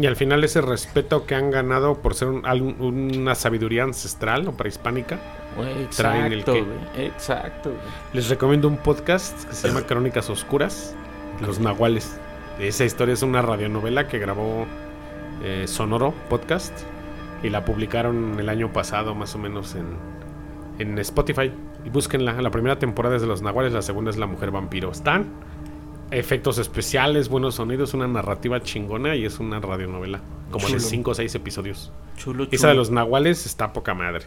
Y 0.00 0.06
al 0.06 0.14
final 0.16 0.44
ese 0.44 0.60
respeto 0.60 1.26
que 1.26 1.34
han 1.34 1.50
ganado 1.50 1.96
por 1.96 2.14
ser 2.14 2.28
un- 2.28 2.44
una 2.80 3.34
sabiduría 3.34 3.82
ancestral 3.84 4.46
o 4.46 4.52
prehispánica, 4.52 5.18
Güey, 5.56 5.86
traen 5.96 6.32
el 6.32 6.40
exacto, 6.40 6.52
güey. 6.64 7.06
Exacto, 7.06 7.72
les 8.12 8.28
recomiendo 8.28 8.68
un 8.68 8.76
podcast 8.76 9.44
que 9.48 9.54
se 9.54 9.68
llama 9.68 9.82
Crónicas 9.82 10.30
Oscuras, 10.30 10.94
Los 11.40 11.58
Nahuales. 11.58 12.16
Esa 12.60 12.84
historia 12.84 13.14
es 13.14 13.22
una 13.22 13.42
radionovela 13.42 14.06
que 14.08 14.18
grabó 14.18 14.66
eh, 15.42 15.64
Sonoro 15.66 16.12
Podcast 16.28 16.72
y 17.42 17.50
la 17.50 17.64
publicaron 17.64 18.38
el 18.38 18.48
año 18.48 18.72
pasado 18.72 19.14
más 19.14 19.34
o 19.34 19.38
menos 19.38 19.74
en, 19.74 19.86
en 20.78 20.98
Spotify. 20.98 21.52
Y 21.84 21.90
búsquenla. 21.90 22.40
La 22.42 22.50
primera 22.50 22.78
temporada 22.78 23.16
es 23.16 23.22
de 23.22 23.28
Los 23.28 23.42
Nahuales, 23.42 23.72
la 23.72 23.82
segunda 23.82 24.10
es 24.10 24.16
La 24.16 24.26
Mujer 24.26 24.50
Vampiro. 24.50 24.90
Están 24.90 25.26
efectos 26.10 26.58
especiales, 26.58 27.28
buenos 27.28 27.56
sonidos, 27.56 27.94
una 27.94 28.08
narrativa 28.08 28.62
chingona 28.62 29.14
y 29.16 29.24
es 29.24 29.38
una 29.38 29.60
radionovela. 29.60 30.20
Como 30.50 30.66
de 30.66 30.74
Chulo. 30.74 30.88
5 30.88 31.10
o 31.10 31.14
6 31.14 31.34
episodios. 31.34 31.92
Chulo, 32.16 32.44
chulo. 32.44 32.48
Esa 32.56 32.68
de 32.68 32.74
los 32.74 32.90
nahuales 32.90 33.46
está 33.46 33.72
poca 33.72 33.94
madre. 33.94 34.26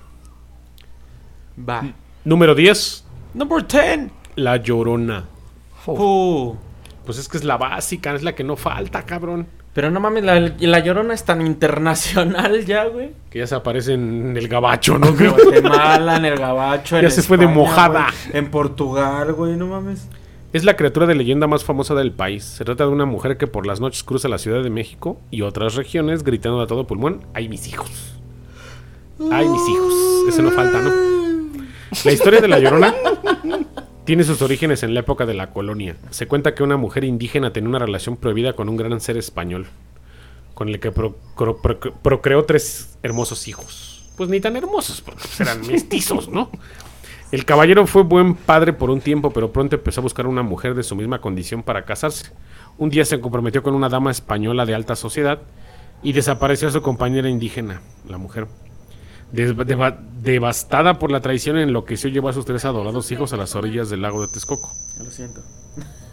Va. 1.58 1.94
Número 2.24 2.56
10, 2.56 3.06
Number 3.34 3.66
10. 3.66 4.12
La 4.36 4.58
Llorona. 4.58 5.26
Uh. 5.88 6.56
Pues 7.06 7.18
es 7.18 7.28
que 7.28 7.38
es 7.38 7.44
la 7.44 7.58
básica, 7.58 8.14
es 8.14 8.24
la 8.24 8.36
que 8.36 8.44
no 8.44 8.56
falta, 8.56 9.04
cabrón. 9.06 9.48
Pero 9.74 9.90
no 9.90 10.00
mames, 10.02 10.24
la, 10.24 10.38
la 10.40 10.80
llorona 10.80 11.14
es 11.14 11.24
tan 11.24 11.42
internacional 11.42 12.66
ya, 12.66 12.86
güey. 12.86 13.12
Que 13.30 13.40
ya 13.40 13.48
se 13.48 13.56
aparece 13.56 13.94
en 13.94 14.36
el 14.36 14.48
gabacho, 14.50 14.98
¿no? 15.00 15.08
En 15.08 15.16
Creo. 15.16 15.34
Guatemala, 15.34 16.18
en 16.18 16.26
el 16.26 16.38
Gabacho, 16.38 16.98
en 16.98 17.04
Ya 17.04 17.10
se 17.10 17.22
fue 17.22 17.38
de 17.38 17.48
mojada. 17.48 18.08
güey. 18.28 18.38
En 18.38 18.52
Portugal, 18.52 19.32
güey, 19.34 19.56
no 19.56 19.68
mames. 19.68 20.08
Es 20.54 20.66
la 20.66 20.76
criatura 20.76 21.08
de 21.08 21.16
leyenda 21.16 21.48
más 21.48 21.64
famosa 21.64 21.96
del 21.96 22.12
país. 22.12 22.44
Se 22.44 22.66
trata 22.66 22.84
de 22.86 22.90
una 22.90 23.06
mujer 23.06 23.38
que 23.38 23.48
por 23.48 23.66
las 23.66 23.80
noches 23.80 24.04
cruza 24.04 24.28
la 24.28 24.38
Ciudad 24.38 24.64
de 24.64 24.70
México 24.70 25.18
y 25.32 25.44
otras 25.44 25.76
regiones 25.76 26.24
gritando 26.24 26.60
a 26.62 26.68
todo 26.68 26.88
pulmón, 26.88 27.22
¡ay 27.34 27.48
mis 27.48 27.68
hijos! 27.70 27.90
¡Ay 29.32 29.48
mis 29.48 29.70
hijos! 29.70 29.94
Ese 30.28 30.42
no 30.42 30.52
falta, 30.52 30.82
¿no? 30.82 30.92
La 32.04 32.12
historia 32.12 32.42
de 32.42 32.48
la 32.50 32.60
Llorona 32.60 32.94
tiene 34.06 34.24
sus 34.26 34.42
orígenes 34.42 34.84
en 34.84 34.94
la 34.94 35.02
época 35.02 35.26
de 35.26 35.34
la 35.36 35.52
colonia. 35.52 35.96
Se 36.10 36.28
cuenta 36.28 36.54
que 36.54 36.64
una 36.64 36.76
mujer 36.76 37.06
indígena 37.06 37.54
tenía 37.54 37.70
una 37.70 37.80
relación 37.80 38.18
prohibida 38.18 38.54
con 38.54 38.68
un 38.68 38.76
gran 38.76 39.00
ser 39.00 39.16
español, 39.18 39.68
con 40.54 40.68
el 40.68 40.82
que 40.82 40.92
pro- 40.92 41.16
cro- 41.36 41.62
pro- 41.62 41.94
procreó 42.02 42.44
tres 42.44 42.98
hermosos 43.04 43.48
hijos. 43.48 44.10
Pues 44.18 44.30
ni 44.30 44.42
tan 44.42 44.58
hermosos, 44.58 45.00
porque 45.02 45.24
eran 45.40 45.62
mestizos, 45.68 46.28
¿no? 46.28 46.50
El 47.32 47.46
caballero 47.46 47.88
fue 47.88 48.04
buen 48.04 48.36
padre 48.36 48.74
por 48.74 48.90
un 48.90 49.00
tiempo, 49.00 49.32
pero 49.32 49.52
pronto 49.54 49.76
empezó 49.78 50.02
a 50.02 50.04
buscar 50.04 50.28
una 50.28 50.44
mujer 50.44 50.76
de 50.76 50.84
su 50.84 50.96
misma 50.96 51.20
condición 51.22 51.64
para 51.64 51.86
casarse. 51.86 52.32
Un 52.78 52.90
día 52.90 53.06
se 53.06 53.20
comprometió 53.22 53.64
con 53.64 53.74
una 53.74 53.88
dama 53.90 54.12
española 54.12 54.66
de 54.66 54.76
alta 54.76 54.96
sociedad 54.96 55.40
y 56.04 56.12
desapareció 56.14 56.68
a 56.68 56.72
su 56.72 56.82
compañera 56.82 57.30
indígena, 57.30 57.82
la 58.08 58.18
mujer. 58.18 58.48
Des- 59.32 59.56
deva- 59.56 59.98
devastada 60.22 61.00
por 61.00 61.10
la 61.10 61.22
traición, 61.22 61.58
enloqueció 61.58 62.10
y 62.10 62.14
llevó 62.14 62.28
a 62.30 62.34
sus 62.34 62.44
tres 62.46 62.66
adorados 62.66 63.10
hijos 63.14 63.32
a 63.32 63.38
las 63.38 63.56
orillas 63.56 63.90
del 63.90 64.02
lago 64.02 64.22
de 64.22 64.28
Texcoco, 64.34 64.70
Lo 65.02 65.10
siento. 65.10 65.42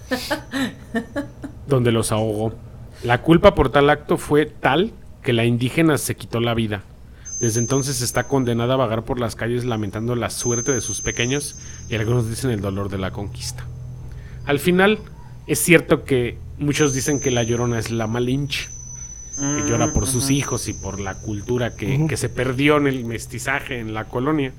donde 1.66 1.90
los 1.90 2.12
ahogó. 2.12 2.52
La 3.02 3.22
culpa 3.22 3.54
por 3.56 3.70
tal 3.70 3.90
acto 3.90 4.18
fue 4.18 4.46
tal 4.46 4.92
que 5.22 5.32
la 5.32 5.44
indígena 5.44 5.98
se 5.98 6.14
quitó 6.16 6.38
la 6.40 6.54
vida. 6.54 6.82
Desde 7.40 7.60
entonces 7.60 8.02
está 8.02 8.24
condenada 8.24 8.74
a 8.74 8.76
vagar 8.76 9.04
por 9.04 9.20
las 9.20 9.36
calles 9.36 9.64
lamentando 9.64 10.16
la 10.16 10.30
suerte 10.30 10.72
de 10.72 10.80
sus 10.80 11.00
pequeños 11.00 11.56
y 11.88 11.94
algunos 11.94 12.28
dicen 12.28 12.50
el 12.50 12.60
dolor 12.60 12.88
de 12.88 12.98
la 12.98 13.12
conquista. 13.12 13.64
Al 14.44 14.58
final, 14.58 14.98
es 15.46 15.60
cierto 15.60 16.04
que 16.04 16.38
muchos 16.58 16.94
dicen 16.94 17.20
que 17.20 17.30
la 17.30 17.44
llorona 17.44 17.78
es 17.78 17.90
la 17.90 18.06
Malinche, 18.06 18.68
que 19.36 19.70
llora 19.70 19.92
por 19.92 20.08
sus 20.08 20.30
hijos 20.30 20.66
y 20.68 20.72
por 20.72 20.98
la 20.98 21.14
cultura 21.14 21.76
que, 21.76 22.06
que 22.08 22.16
se 22.16 22.28
perdió 22.28 22.76
en 22.78 22.88
el 22.88 23.04
mestizaje 23.04 23.78
en 23.78 23.94
la 23.94 24.06
colonia. 24.06 24.52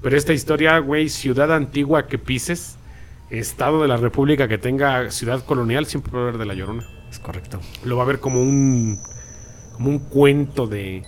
Pero 0.00 0.16
esta 0.16 0.32
historia, 0.32 0.78
güey, 0.78 1.10
ciudad 1.10 1.52
antigua 1.52 2.06
que 2.06 2.18
pises, 2.18 2.78
estado 3.30 3.82
de 3.82 3.88
la 3.88 3.96
república 3.96 4.48
que 4.48 4.58
tenga 4.58 5.10
ciudad 5.10 5.44
colonial, 5.44 5.86
siempre 5.86 6.12
va 6.12 6.18
a 6.20 6.22
haber 6.22 6.38
de 6.38 6.46
la 6.46 6.54
llorona 6.54 6.86
Es 7.10 7.18
correcto. 7.18 7.60
lo 7.84 7.96
va 7.96 8.04
a 8.04 8.06
ver 8.06 8.20
como 8.20 8.40
un 8.40 8.98
como 9.72 9.90
un 9.90 9.98
cuento 9.98 10.66
de 10.66 11.02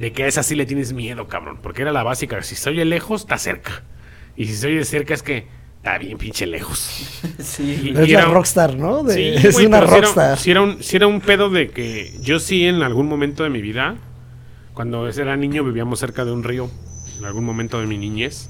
de 0.00 0.12
que 0.12 0.24
a 0.24 0.26
esa 0.26 0.42
sí 0.42 0.54
le 0.56 0.66
tienes 0.66 0.92
miedo, 0.92 1.28
cabrón, 1.28 1.58
porque 1.62 1.82
era 1.82 1.92
la 1.92 2.02
básica, 2.02 2.42
si 2.42 2.56
se 2.56 2.70
oye 2.70 2.84
lejos, 2.84 3.20
está 3.22 3.38
cerca. 3.38 3.84
Y 4.36 4.46
si 4.46 4.56
se 4.56 4.66
oye 4.68 4.84
cerca 4.84 5.14
es 5.14 5.22
que 5.22 5.46
está 5.76 5.98
bien 5.98 6.18
pinche 6.18 6.46
lejos. 6.46 7.20
Sí. 7.40 7.80
Y 7.84 7.88
Es 7.90 7.94
la 7.94 8.02
era- 8.20 8.24
rockstar, 8.26 8.76
¿no? 8.76 9.02
De- 9.02 9.38
Sí, 9.38 9.46
es 9.48 9.56
una 9.56 9.80
pero 9.80 9.86
sí 9.90 9.92
era- 9.98 10.00
rockstar. 10.06 10.38
sí 10.38 10.50
era 10.50 10.62
un, 10.62 10.82
sí 10.82 10.96
era 10.96 11.06
un 11.06 11.20
pedo 11.20 11.50
de 11.50 11.70
que 11.70 12.14
yo 12.22 12.38
sí 12.40 12.64
en 12.66 12.82
algún 12.82 13.06
momento 13.08 13.44
de 13.44 13.50
mi 13.50 13.60
vida, 13.62 13.96
cuando 14.74 15.08
era 15.08 15.36
niño 15.36 15.64
vivíamos 15.64 15.98
cerca 16.00 16.24
de 16.24 16.32
un 16.32 16.42
río, 16.44 16.70
en 17.18 17.24
algún 17.24 17.44
momento 17.44 17.80
de 17.80 17.86
mi 17.86 17.98
niñez, 17.98 18.48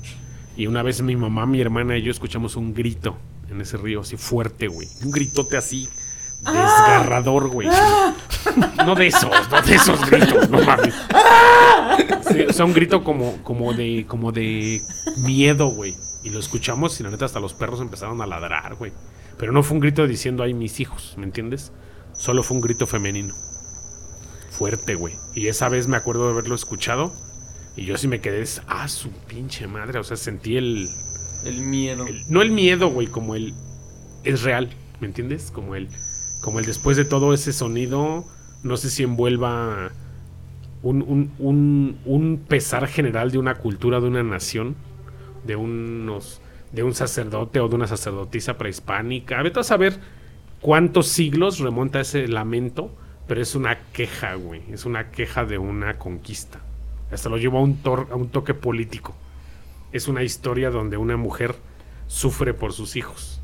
y 0.56 0.66
una 0.66 0.82
vez 0.82 1.02
mi 1.02 1.16
mamá, 1.16 1.46
mi 1.46 1.60
hermana 1.60 1.96
y 1.98 2.02
yo 2.02 2.10
escuchamos 2.10 2.56
un 2.56 2.74
grito 2.74 3.16
en 3.50 3.60
ese 3.60 3.76
río, 3.76 4.00
así 4.00 4.16
fuerte, 4.16 4.68
güey. 4.68 4.86
Un 5.04 5.10
gritote 5.10 5.56
así, 5.56 5.88
desgarrador, 6.44 7.48
güey. 7.48 7.68
No 8.86 8.94
de 8.94 9.06
esos, 9.08 9.30
no 9.50 9.62
de 9.62 9.74
esos 9.74 10.10
gritos, 10.10 10.48
no 10.50 10.60
mames. 10.62 10.94
Sí, 12.30 12.42
o 12.48 12.52
sea, 12.52 12.64
un 12.64 12.72
grito 12.72 13.04
como, 13.04 13.42
como 13.42 13.72
de, 13.74 14.04
como 14.08 14.32
de 14.32 14.80
miedo, 15.18 15.68
güey. 15.68 15.94
Y 16.22 16.30
lo 16.30 16.38
escuchamos 16.40 16.98
y 17.00 17.02
la 17.02 17.10
neta 17.10 17.24
hasta 17.24 17.40
los 17.40 17.54
perros 17.54 17.80
empezaron 17.80 18.20
a 18.22 18.26
ladrar, 18.26 18.74
güey. 18.76 18.92
Pero 19.38 19.52
no 19.52 19.62
fue 19.62 19.74
un 19.76 19.80
grito 19.80 20.06
diciendo, 20.06 20.42
ay, 20.42 20.54
mis 20.54 20.80
hijos, 20.80 21.14
¿me 21.16 21.24
entiendes? 21.24 21.72
Solo 22.12 22.42
fue 22.42 22.56
un 22.56 22.62
grito 22.62 22.86
femenino. 22.86 23.34
Fuerte, 24.50 24.94
güey. 24.94 25.14
Y 25.34 25.48
esa 25.48 25.68
vez 25.68 25.88
me 25.88 25.96
acuerdo 25.96 26.26
de 26.26 26.32
haberlo 26.32 26.54
escuchado. 26.54 27.12
Y 27.76 27.84
yo 27.86 27.96
sí 27.96 28.08
me 28.08 28.20
quedé, 28.20 28.44
ah, 28.66 28.88
su 28.88 29.10
pinche 29.10 29.66
madre. 29.66 29.98
O 29.98 30.04
sea, 30.04 30.16
sentí 30.16 30.56
el, 30.56 30.88
El 31.44 31.60
miedo. 31.60 32.06
el- 32.06 32.22
no 32.28 32.42
el 32.42 32.50
miedo, 32.50 32.90
güey, 32.90 33.06
como 33.06 33.34
el 33.34 33.54
es 34.24 34.42
real, 34.42 34.68
¿me 35.00 35.06
entiendes? 35.06 35.50
Como 35.50 35.74
el 35.74 35.88
como 36.40 36.58
el 36.58 36.66
después 36.66 36.96
de 36.96 37.04
todo 37.04 37.32
ese 37.34 37.52
sonido, 37.52 38.24
no 38.62 38.76
sé 38.76 38.90
si 38.90 39.02
envuelva 39.02 39.90
un, 40.82 41.02
un, 41.38 41.98
un, 42.04 42.44
pesar 42.48 42.86
general 42.86 43.30
de 43.30 43.38
una 43.38 43.56
cultura, 43.56 44.00
de 44.00 44.08
una 44.08 44.22
nación, 44.22 44.76
de 45.44 45.56
unos 45.56 46.40
de 46.72 46.84
un 46.84 46.94
sacerdote 46.94 47.58
o 47.58 47.68
de 47.68 47.74
una 47.74 47.88
sacerdotisa 47.88 48.56
prehispánica. 48.56 49.42
Vete 49.42 49.58
a 49.60 49.64
saber 49.64 49.98
cuántos 50.60 51.08
siglos 51.08 51.58
remonta 51.58 52.00
ese 52.00 52.28
lamento, 52.28 52.94
pero 53.26 53.42
es 53.42 53.56
una 53.56 53.78
queja, 53.92 54.34
güey, 54.34 54.62
es 54.70 54.84
una 54.86 55.10
queja 55.10 55.44
de 55.44 55.58
una 55.58 55.98
conquista. 55.98 56.60
Hasta 57.10 57.28
lo 57.28 57.38
llevo 57.38 57.58
a 57.58 57.62
un, 57.62 57.82
tor- 57.82 58.06
a 58.12 58.14
un 58.16 58.28
toque 58.28 58.54
político 58.54 59.14
es 59.92 60.08
una 60.08 60.22
historia 60.22 60.70
donde 60.70 60.96
una 60.96 61.16
mujer 61.16 61.56
sufre 62.06 62.54
por 62.54 62.72
sus 62.72 62.96
hijos. 62.96 63.40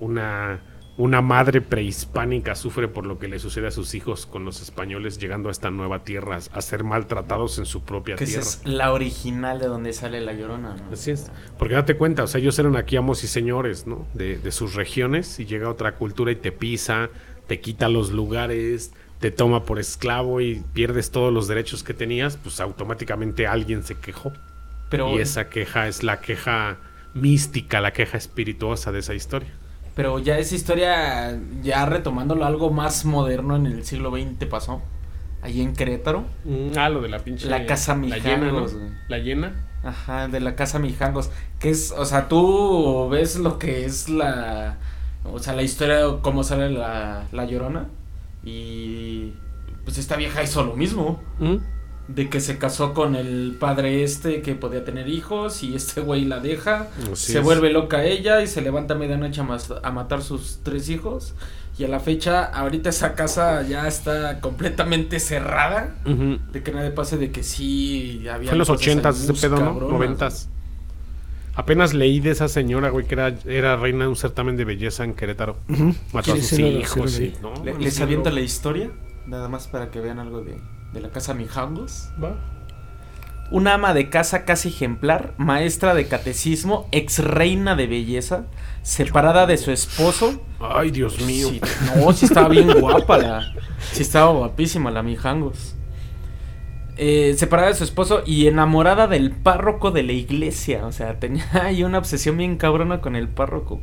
Una, 0.00 0.62
una 0.96 1.20
madre 1.22 1.60
prehispánica 1.60 2.54
sufre 2.54 2.86
por 2.86 3.04
lo 3.04 3.18
que 3.18 3.26
le 3.26 3.40
sucede 3.40 3.66
a 3.66 3.70
sus 3.72 3.94
hijos 3.94 4.26
con 4.26 4.44
los 4.44 4.62
españoles 4.62 5.18
llegando 5.18 5.48
a 5.48 5.52
esta 5.52 5.70
nueva 5.70 6.04
tierra 6.04 6.38
a 6.52 6.60
ser 6.62 6.84
maltratados 6.84 7.58
en 7.58 7.66
su 7.66 7.82
propia 7.82 8.14
Que 8.14 8.24
esa 8.24 8.40
tierra. 8.40 8.42
es 8.42 8.62
la 8.64 8.92
original 8.92 9.58
de 9.58 9.66
donde 9.66 9.92
sale 9.92 10.20
la 10.20 10.32
llorona, 10.34 10.76
¿no? 10.76 10.92
Así 10.92 11.10
es. 11.10 11.32
Porque 11.58 11.74
date 11.74 11.96
cuenta, 11.96 12.22
o 12.22 12.26
sea, 12.28 12.40
ellos 12.40 12.56
eran 12.60 12.76
aquí 12.76 12.96
amos 12.96 13.24
y 13.24 13.26
señores, 13.26 13.86
¿no? 13.88 14.06
De, 14.14 14.38
de 14.38 14.52
sus 14.52 14.74
regiones 14.74 15.40
y 15.40 15.46
llega 15.46 15.68
otra 15.68 15.96
cultura 15.96 16.30
y 16.30 16.36
te 16.36 16.52
pisa, 16.52 17.10
te 17.48 17.60
quita 17.60 17.88
los 17.88 18.12
lugares, 18.12 18.92
te 19.18 19.32
toma 19.32 19.64
por 19.64 19.80
esclavo 19.80 20.40
y 20.40 20.62
pierdes 20.74 21.10
todos 21.10 21.32
los 21.32 21.48
derechos 21.48 21.82
que 21.82 21.94
tenías, 21.94 22.36
pues 22.36 22.60
automáticamente 22.60 23.48
alguien 23.48 23.82
se 23.82 23.96
quejó. 23.96 24.32
Pero, 24.90 25.10
Y 25.10 25.18
esa 25.18 25.48
queja 25.48 25.88
es 25.88 26.04
la 26.04 26.20
queja 26.20 26.76
mística, 27.14 27.80
la 27.80 27.92
queja 27.92 28.16
espirituosa 28.16 28.92
de 28.92 29.00
esa 29.00 29.14
historia. 29.14 29.52
Pero 29.94 30.18
ya 30.18 30.38
esa 30.38 30.54
historia, 30.54 31.38
ya 31.62 31.86
retomándolo 31.86 32.44
algo 32.44 32.70
más 32.70 33.04
moderno 33.04 33.56
en 33.56 33.66
el 33.66 33.84
siglo 33.84 34.10
XX 34.10 34.46
pasó. 34.46 34.82
Allí 35.42 35.60
en 35.60 35.74
Querétaro. 35.74 36.24
Ah, 36.76 36.88
lo 36.88 37.02
de 37.02 37.08
la 37.10 37.18
pinche... 37.18 37.48
La 37.48 37.66
casa 37.66 37.94
La 37.94 38.16
llena. 38.16 38.36
Mijangos. 38.38 38.76
La 39.08 39.18
llena. 39.18 39.66
Ajá, 39.84 40.26
de 40.28 40.40
la 40.40 40.56
casa 40.56 40.78
Mijangos. 40.78 41.30
Que 41.60 41.70
es, 41.70 41.92
o 41.92 42.04
sea, 42.06 42.28
tú 42.28 43.08
ves 43.10 43.36
lo 43.38 43.58
que 43.58 43.84
es 43.84 44.08
la. 44.08 44.78
O 45.24 45.38
sea, 45.38 45.52
la 45.52 45.62
historia, 45.62 46.00
cómo 46.22 46.42
sale 46.44 46.70
la, 46.70 47.24
la 47.30 47.44
llorona. 47.44 47.88
Y. 48.42 49.34
Pues 49.84 49.98
esta 49.98 50.16
vieja 50.16 50.42
hizo 50.42 50.64
lo 50.64 50.76
mismo. 50.76 51.20
¿Mm? 51.38 51.56
De 52.06 52.28
que 52.28 52.40
se 52.40 52.58
casó 52.58 52.92
con 52.92 53.16
el 53.16 53.56
padre 53.58 54.04
este 54.04 54.42
que 54.42 54.54
podía 54.54 54.84
tener 54.84 55.08
hijos. 55.08 55.62
Y 55.62 55.74
este 55.74 56.00
güey 56.00 56.24
la 56.24 56.40
deja. 56.40 56.88
Así 57.12 57.32
se 57.32 57.38
es. 57.38 57.44
vuelve 57.44 57.70
loca 57.72 58.04
ella 58.04 58.42
y 58.42 58.46
se 58.46 58.60
levanta 58.60 58.94
a 58.94 58.96
medianoche 58.98 59.40
a, 59.40 59.44
mas- 59.44 59.72
a 59.82 59.90
matar 59.90 60.22
sus 60.22 60.60
tres 60.62 60.88
hijos. 60.88 61.34
Y 61.76 61.82
a 61.84 61.88
la 61.88 61.98
fecha, 61.98 62.44
ahorita 62.44 62.90
esa 62.90 63.14
casa 63.14 63.62
ya 63.66 63.88
está 63.88 64.40
completamente 64.40 65.18
cerrada. 65.18 65.94
De 66.04 66.62
que 66.62 66.70
nadie 66.72 66.90
pase 66.90 67.16
de 67.16 67.32
que 67.32 67.42
sí 67.42 68.26
había. 68.28 68.50
Fue 68.50 68.52
en 68.54 68.58
los 68.58 68.70
ochentas 68.70 69.20
ese 69.20 69.32
pedo, 69.34 69.56
¿no? 69.56 69.72
Noventas. 69.88 70.48
Apenas 71.56 71.94
leí 71.94 72.18
de 72.20 72.30
esa 72.30 72.48
señora, 72.48 72.90
güey, 72.90 73.06
que 73.06 73.14
era, 73.14 73.28
era 73.46 73.76
reina 73.76 74.04
de 74.04 74.08
un 74.08 74.16
certamen 74.16 74.56
de 74.56 74.64
belleza 74.64 75.04
en 75.04 75.14
Querétaro. 75.14 75.56
Mató 76.12 76.32
a 76.32 76.36
sus 76.36 76.52
hijos, 76.58 77.12
sí. 77.12 77.32
¿no? 77.40 77.52
Les 77.78 78.00
aviento 78.00 78.30
bro. 78.30 78.34
la 78.34 78.40
historia, 78.40 78.90
nada 79.26 79.48
más 79.48 79.68
para 79.68 79.90
que 79.92 80.00
vean 80.00 80.18
algo 80.18 80.42
de, 80.42 80.56
de 80.94 81.00
la 81.00 81.10
casa 81.10 81.34
Mijangos. 81.34 82.08
Va. 82.22 82.36
Una 83.50 83.74
ama 83.74 83.92
de 83.92 84.08
casa 84.08 84.44
casi 84.44 84.70
ejemplar, 84.70 85.34
maestra 85.36 85.94
de 85.94 86.08
catecismo, 86.08 86.88
ex 86.92 87.18
reina 87.18 87.76
de 87.76 87.86
belleza, 87.86 88.46
separada 88.82 89.46
de 89.46 89.58
su 89.58 89.70
esposo. 89.70 90.40
Ay, 90.60 90.90
Dios 90.90 91.20
mío. 91.20 91.50
Sí, 91.50 91.60
no, 91.94 92.12
sí 92.14 92.24
estaba 92.24 92.48
bien 92.48 92.72
guapa 92.80 93.18
la. 93.18 93.52
Sí 93.92 94.02
estaba 94.02 94.32
guapísima 94.32 94.90
la 94.90 95.02
Mijangos. 95.02 95.74
Eh, 96.96 97.34
separada 97.36 97.68
de 97.68 97.74
su 97.74 97.84
esposo 97.84 98.22
y 98.24 98.46
enamorada 98.46 99.08
del 99.08 99.32
párroco 99.32 99.90
de 99.90 100.04
la 100.04 100.12
iglesia. 100.12 100.86
O 100.86 100.92
sea, 100.92 101.18
tenía 101.18 101.44
ahí 101.52 101.84
una 101.84 101.98
obsesión 101.98 102.38
bien 102.38 102.56
cabrona 102.56 103.00
con 103.00 103.14
el 103.14 103.28
párroco. 103.28 103.80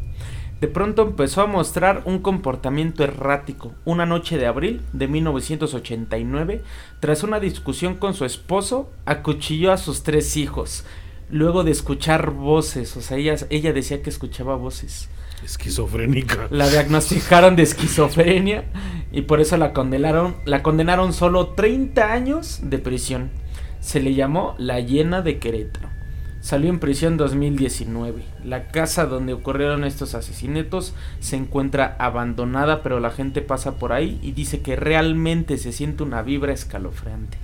De 0.62 0.68
pronto 0.68 1.02
empezó 1.02 1.42
a 1.42 1.48
mostrar 1.48 2.04
un 2.06 2.20
comportamiento 2.20 3.04
errático. 3.04 3.74
Una 3.84 4.06
noche 4.06 4.38
de 4.38 4.46
abril 4.46 4.82
de 4.94 5.08
1989, 5.08 6.62
tras 7.00 7.24
una 7.24 7.40
discusión 7.40 7.96
con 7.96 8.14
su 8.14 8.26
esposo, 8.26 8.92
acuchilló 9.06 9.72
a 9.72 9.78
sus 9.78 10.04
tres 10.04 10.38
hijos. 10.38 10.86
Luego 11.32 11.64
de 11.64 11.72
escuchar 11.72 12.30
voces, 12.30 12.96
o 12.96 13.02
sea, 13.02 13.18
ella, 13.18 13.38
ella 13.50 13.74
decía 13.74 14.04
que 14.04 14.12
escuchaba 14.12 14.56
voces. 14.56 15.10
Esquizofrénica. 15.44 16.46
La 16.52 16.70
diagnosticaron 16.70 17.56
de 17.56 17.64
esquizofrenia 17.64 18.66
y 19.12 19.24
por 19.24 19.42
eso 19.42 19.58
la 19.58 19.74
condenaron, 19.74 20.36
la 20.46 20.62
condenaron 20.62 21.14
solo 21.14 21.48
30 21.56 22.14
años 22.14 22.60
de 22.62 22.78
prisión. 22.78 23.32
Se 23.80 24.00
le 24.00 24.14
llamó 24.14 24.54
La 24.60 24.80
Llena 24.80 25.24
de 25.24 25.40
Querétaro. 25.40 26.01
Salió 26.42 26.70
en 26.70 26.80
prisión 26.80 27.18
2019. 27.18 28.24
La 28.44 28.68
casa 28.70 29.06
donde 29.06 29.34
ocurrieron 29.34 29.84
estos 29.84 30.16
asesinatos 30.16 30.94
se 31.20 31.36
encuentra 31.36 31.96
abandonada, 32.00 32.82
pero 32.82 33.00
la 33.00 33.12
gente 33.12 33.42
pasa 33.42 33.76
por 33.76 33.94
ahí 33.94 34.20
y 34.24 34.32
dice 34.32 34.62
que 34.62 34.76
realmente 34.76 35.58
se 35.58 35.72
siente 35.72 36.02
una 36.04 36.24
vibra 36.24 36.52
escalofriante. 36.52 37.38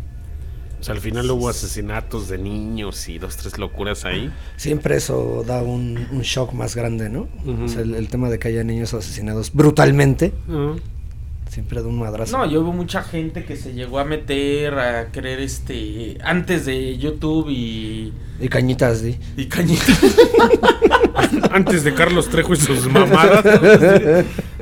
O 0.79 0.83
sea, 0.83 0.93
al 0.93 1.01
final 1.01 1.29
hubo 1.31 1.49
asesinatos 1.49 2.27
de 2.27 2.37
niños 2.37 3.09
y 3.09 3.17
dos, 3.17 3.35
tres 3.37 3.57
locuras 3.57 4.05
ahí. 4.05 4.31
Siempre 4.57 4.95
eso 4.95 5.43
da 5.45 5.61
un, 5.63 6.07
un 6.11 6.21
shock 6.21 6.53
más 6.53 6.75
grande, 6.75 7.09
¿no? 7.09 7.27
Ujú. 7.45 7.63
O 7.65 7.67
sea, 7.67 7.81
el, 7.81 7.95
el 7.95 8.09
tema 8.09 8.29
de 8.29 8.37
que 8.37 8.49
haya 8.49 8.63
niños 8.63 8.93
asesinados 8.93 9.51
brutalmente, 9.53 10.33
Ah, 10.49 10.75
siempre 11.49 11.81
da 11.81 11.87
un 11.87 11.99
madrazo. 11.99 12.37
No, 12.37 12.45
yo 12.45 12.61
hubo 12.61 12.71
mucha 12.73 13.03
gente 13.03 13.43
que 13.45 13.55
se 13.55 13.73
llegó 13.73 13.99
a 13.99 14.05
meter 14.05 14.73
a 14.77 15.11
querer 15.11 15.39
este 15.39 16.17
antes 16.23 16.65
de 16.65 16.97
YouTube 16.97 17.49
y 17.49 18.13
Y 18.39 18.47
cañitas, 18.49 18.99
¿sí? 18.99 19.17
y 19.35 19.45
cañita. 19.47 19.83
Antes 21.51 21.83
de 21.83 21.93
Carlos 21.93 22.29
Trejo 22.29 22.53
y 22.53 22.57
sus 22.57 22.87
mamadas. 22.89 23.43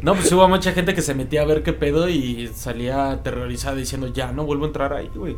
No, 0.01 0.13
pues 0.15 0.31
hubo 0.31 0.47
mucha 0.47 0.71
gente 0.71 0.93
que 0.93 1.01
se 1.01 1.13
metía 1.13 1.41
a 1.41 1.45
ver 1.45 1.63
qué 1.63 1.73
pedo 1.73 2.07
y 2.09 2.47
salía 2.55 3.11
aterrorizada 3.11 3.75
diciendo, 3.75 4.07
ya 4.11 4.31
no 4.31 4.45
vuelvo 4.45 4.63
a 4.65 4.67
entrar 4.67 4.93
ahí, 4.93 5.09
güey. 5.13 5.35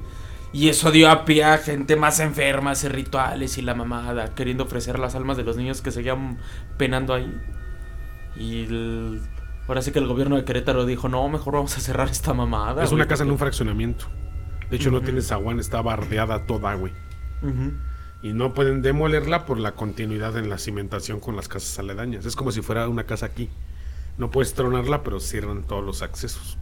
Y 0.53 0.69
eso 0.69 0.91
dio 0.91 1.09
a 1.09 1.25
pie 1.25 1.43
a 1.43 1.57
gente 1.57 1.95
más 1.95 2.19
enferma, 2.19 2.71
hacer 2.71 2.93
rituales 2.93 3.57
y 3.57 3.61
la 3.61 3.73
mamada, 3.75 4.33
queriendo 4.35 4.63
ofrecer 4.63 4.99
las 4.99 5.15
almas 5.15 5.37
de 5.37 5.43
los 5.43 5.57
niños 5.57 5.81
que 5.81 5.91
seguían 5.91 6.37
penando 6.77 7.13
ahí. 7.13 7.31
Y 8.39 8.63
el- 8.65 9.21
ahora 9.67 9.81
sí 9.81 9.91
que 9.91 9.99
el 9.99 10.07
gobierno 10.07 10.35
de 10.35 10.45
Querétaro 10.45 10.85
dijo, 10.85 11.09
no, 11.09 11.27
mejor 11.29 11.55
vamos 11.55 11.77
a 11.77 11.81
cerrar 11.81 12.09
esta 12.09 12.33
mamada. 12.33 12.83
es 12.83 12.91
una 12.91 13.07
casa 13.07 13.23
en 13.23 13.29
un 13.29 13.35
porque-". 13.35 13.45
fraccionamiento. 13.45 14.05
De 14.69 14.75
hecho, 14.75 14.91
no 14.91 15.01
tiene 15.01 15.21
zaguán, 15.21 15.59
está 15.59 15.81
bardeada 15.81 16.45
toda, 16.45 16.73
güey. 16.75 16.91
Y 18.21 18.33
no 18.33 18.53
pueden 18.53 18.81
demolerla 18.81 19.45
por 19.45 19.59
la 19.59 19.73
continuidad 19.73 20.37
en 20.37 20.49
la 20.49 20.57
cimentación 20.57 21.19
con 21.19 21.35
las 21.35 21.47
casas 21.47 21.77
aledañas. 21.79 22.25
Es 22.25 22.35
como 22.35 22.51
si 22.51 22.61
fuera 22.61 22.87
una 22.89 23.05
casa 23.05 23.27
aquí. 23.27 23.49
No 24.17 24.31
puedes 24.31 24.53
tronarla, 24.55 25.03
pero 25.03 25.19
cierran 25.19 25.63
todos 25.63 25.85
los 25.85 26.01
accesos. 26.01 26.57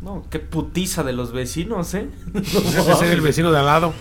No, 0.00 0.24
qué 0.30 0.40
putiza 0.40 1.04
de 1.04 1.12
los 1.12 1.32
vecinos, 1.32 1.94
¿eh? 1.94 2.08
Ese 2.34 2.90
es 2.92 3.02
el 3.02 3.20
vecino 3.20 3.52
de 3.52 3.58
al 3.58 3.66
lado. 3.66 3.92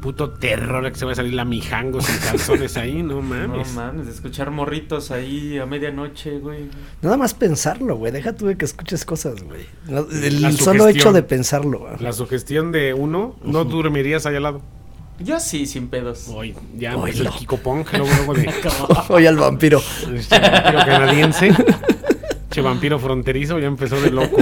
Puto 0.00 0.30
terror 0.30 0.90
que 0.92 0.96
se 0.98 1.04
va 1.04 1.10
a 1.12 1.14
salir 1.16 1.34
la 1.34 1.44
mijango 1.44 2.00
sin 2.00 2.16
calzones 2.18 2.76
ahí, 2.76 3.02
no 3.02 3.16
No 3.16 3.22
mames. 3.22 3.72
mames, 3.74 4.06
de 4.06 4.12
escuchar 4.12 4.50
morritos 4.52 5.10
ahí 5.10 5.58
a 5.58 5.66
medianoche, 5.66 6.38
güey. 6.38 6.68
Nada 7.02 7.16
más 7.16 7.34
pensarlo, 7.34 7.96
güey. 7.96 8.12
Deja 8.12 8.32
tú 8.34 8.46
de 8.46 8.56
que 8.56 8.64
escuches 8.64 9.04
cosas, 9.04 9.42
güey. 9.42 9.66
No, 9.88 10.06
El 10.10 10.40
La 10.42 10.52
solo 10.52 10.86
hecho 10.86 11.12
de 11.12 11.22
pensarlo. 11.24 11.80
güey. 11.80 11.96
La 11.98 12.12
sugestión 12.12 12.70
de 12.70 12.94
uno, 12.94 13.36
no 13.42 13.64
dormirías 13.64 14.24
ahí 14.26 14.36
al 14.36 14.44
lado. 14.44 14.62
Yo 15.18 15.40
sí, 15.40 15.66
sin 15.66 15.88
pedos. 15.88 16.26
Hoy, 16.28 16.54
ya 16.76 16.96
Oy, 16.96 17.10
empezó 17.10 17.24
el 17.24 17.30
no. 17.30 17.36
Kiko 17.36 17.56
Pong, 17.56 17.84
luego, 17.90 18.06
luego 18.06 18.34
de 18.34 18.54
Oye, 19.08 19.26
al 19.26 19.36
vampiro. 19.36 19.82
este 20.14 20.38
vampiro 20.38 20.78
canadiense. 20.86 21.50
Che 22.50 22.60
vampiro 22.62 23.00
fronterizo, 23.00 23.58
ya 23.58 23.66
empezó 23.66 24.00
de 24.00 24.12
loco. 24.12 24.36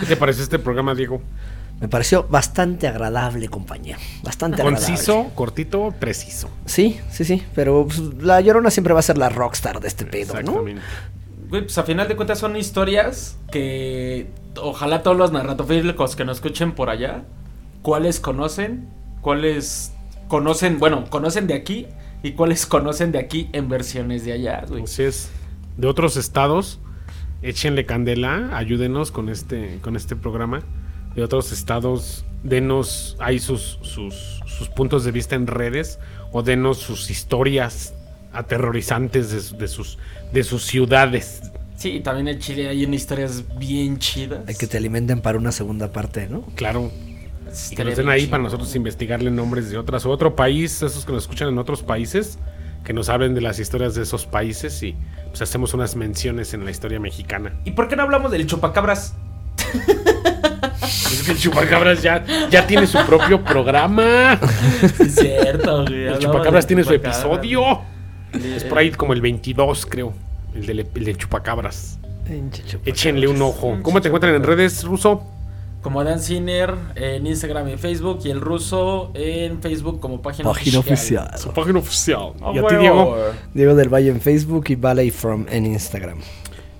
¿Qué 0.00 0.06
te 0.06 0.16
pareció 0.16 0.42
este 0.42 0.58
programa, 0.58 0.96
Diego? 0.96 1.22
Me 1.80 1.88
pareció 1.88 2.26
bastante 2.28 2.88
agradable, 2.88 3.48
compañía. 3.48 3.98
Bastante 4.22 4.62
agradable. 4.62 4.86
Conciso, 4.86 5.30
cortito, 5.34 5.94
preciso. 5.98 6.48
Sí, 6.64 6.98
sí, 7.10 7.24
sí. 7.24 7.42
Pero 7.54 7.86
pues, 7.86 7.98
la 8.22 8.40
llorona 8.40 8.70
siempre 8.70 8.94
va 8.94 9.00
a 9.00 9.02
ser 9.02 9.18
la 9.18 9.28
rockstar 9.28 9.80
de 9.80 9.88
este 9.88 10.06
pedo, 10.06 10.40
¿no? 10.42 10.62
Güey, 10.62 11.62
pues 11.62 11.76
a 11.78 11.84
final 11.84 12.08
de 12.08 12.16
cuentas 12.16 12.38
son 12.38 12.56
historias 12.56 13.36
que 13.50 14.28
ojalá 14.60 15.02
todos 15.02 15.16
los 15.16 15.32
narratofílicos 15.32 16.16
que 16.16 16.24
nos 16.24 16.38
escuchen 16.38 16.72
por 16.72 16.88
allá, 16.88 17.24
cuáles 17.82 18.20
conocen, 18.20 18.88
cuáles 19.20 19.92
conocen, 20.28 20.78
bueno, 20.78 21.04
conocen 21.08 21.46
de 21.46 21.54
aquí 21.54 21.86
y 22.22 22.32
cuáles 22.32 22.66
conocen 22.66 23.12
de 23.12 23.18
aquí 23.18 23.48
en 23.52 23.68
versiones 23.68 24.24
de 24.24 24.32
allá, 24.32 24.64
güey. 24.66 24.84
Así 24.84 25.04
es. 25.04 25.30
De 25.76 25.86
otros 25.86 26.16
estados, 26.16 26.80
échenle 27.42 27.84
candela, 27.86 28.56
ayúdenos 28.56 29.12
con 29.12 29.28
este, 29.28 29.78
con 29.82 29.94
este 29.94 30.16
programa. 30.16 30.62
De 31.16 31.22
otros 31.24 31.50
estados, 31.50 32.24
denos 32.44 33.16
ahí 33.18 33.38
sus, 33.38 33.78
sus, 33.82 34.40
sus 34.46 34.68
puntos 34.68 35.04
de 35.04 35.10
vista 35.12 35.34
en 35.34 35.46
redes 35.46 35.98
o 36.30 36.42
denos 36.42 36.78
sus 36.78 37.10
historias 37.10 37.94
aterrorizantes 38.32 39.30
de, 39.30 39.40
su- 39.40 39.56
de 39.56 39.68
sus, 39.68 39.98
de 40.32 40.44
sus 40.44 40.62
ciudades. 40.64 41.42
Sí, 41.76 42.00
también 42.00 42.28
en 42.28 42.38
Chile 42.38 42.68
hay 42.68 42.84
unas 42.84 42.96
historias 42.96 43.44
bien 43.58 43.98
chidas. 43.98 44.40
Hay 44.46 44.54
que 44.54 44.66
te 44.66 44.76
alimenten 44.76 45.20
para 45.20 45.38
una 45.38 45.52
segunda 45.52 45.90
parte, 45.92 46.28
¿no? 46.28 46.42
Claro. 46.54 46.90
Y 47.70 47.74
que 47.74 47.84
nos 47.84 47.96
den 47.96 48.08
ahí 48.08 48.20
chido. 48.20 48.30
para 48.32 48.42
nosotros 48.42 48.74
investigarle 48.76 49.30
nombres 49.30 49.70
de 49.70 49.78
otras 49.78 50.04
o 50.06 50.10
otro 50.10 50.36
país, 50.36 50.82
esos 50.82 51.04
que 51.04 51.12
nos 51.12 51.24
escuchan 51.24 51.48
en 51.48 51.58
otros 51.58 51.82
países, 51.82 52.38
que 52.84 52.92
nos 52.92 53.08
hablen 53.08 53.34
de 53.34 53.40
las 53.40 53.58
historias 53.58 53.94
de 53.94 54.02
esos 54.02 54.26
países 54.26 54.82
y 54.82 54.94
pues 55.28 55.42
hacemos 55.42 55.74
unas 55.74 55.96
menciones 55.96 56.54
en 56.54 56.64
la 56.64 56.70
historia 56.70 57.00
mexicana. 57.00 57.58
¿Y 57.64 57.72
por 57.72 57.88
qué 57.88 57.96
no 57.96 58.02
hablamos 58.02 58.30
del 58.32 58.46
chupacabras? 58.46 59.14
Es 60.82 61.22
que 61.24 61.32
el 61.32 61.38
Chupacabras 61.38 62.02
ya, 62.02 62.24
ya 62.50 62.66
tiene 62.66 62.86
su 62.86 62.98
propio 63.06 63.42
programa. 63.42 64.38
Sí, 64.80 65.02
es 65.04 65.14
cierto, 65.14 65.84
güey. 65.84 66.06
El 66.06 66.18
Chupacabras 66.18 66.66
tiene 66.66 66.84
su 66.84 66.92
episodio. 66.92 67.80
Es 68.32 68.64
por 68.64 68.78
ahí 68.78 68.90
como 68.90 69.12
el 69.12 69.20
22, 69.20 69.86
creo. 69.86 70.12
El 70.54 70.66
del, 70.66 70.80
el 70.80 71.04
del 71.04 71.16
Chupacabras. 71.16 71.98
Échenle 72.84 73.28
un 73.28 73.40
ojo. 73.42 73.78
¿Cómo 73.82 74.00
te 74.00 74.08
encuentran 74.08 74.34
en 74.34 74.42
redes, 74.42 74.84
Ruso? 74.84 75.22
Como 75.80 76.02
Dan 76.02 76.18
Sinner 76.20 76.74
en 76.96 77.26
Instagram 77.28 77.68
y 77.68 77.76
Facebook 77.76 78.18
y 78.24 78.30
el 78.30 78.40
ruso 78.40 79.12
en 79.14 79.62
Facebook 79.62 80.00
como 80.00 80.20
página, 80.20 80.48
Página 80.50 80.80
oficial. 80.80 81.30
Su 81.38 81.52
página 81.52 81.78
oficial. 81.78 82.32
Ah, 82.42 82.50
y 82.52 82.58
a 82.58 82.66
ti, 82.66 82.74
huevo, 82.74 82.80
Diego. 82.80 83.16
Diego 83.54 83.74
del 83.76 83.88
Valle 83.88 84.10
en 84.10 84.20
Facebook 84.20 84.64
y 84.68 84.74
Valley 84.74 85.12
From 85.12 85.46
en 85.48 85.66
Instagram. 85.66 86.18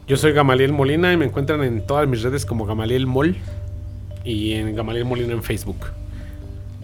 Yo 0.07 0.17
soy 0.17 0.33
Gamaliel 0.33 0.73
Molina 0.73 1.13
y 1.13 1.17
me 1.17 1.25
encuentran 1.25 1.65
en 1.65 1.85
todas 1.85 2.07
mis 2.07 2.23
redes 2.23 2.47
como 2.47 2.65
Gamaliel 2.65 3.09
Mol 3.09 3.35
y 4.23 4.53
en 4.53 4.77
Gamaliel 4.77 5.05
Molina 5.05 5.33
en 5.33 5.43
Facebook. 5.43 5.87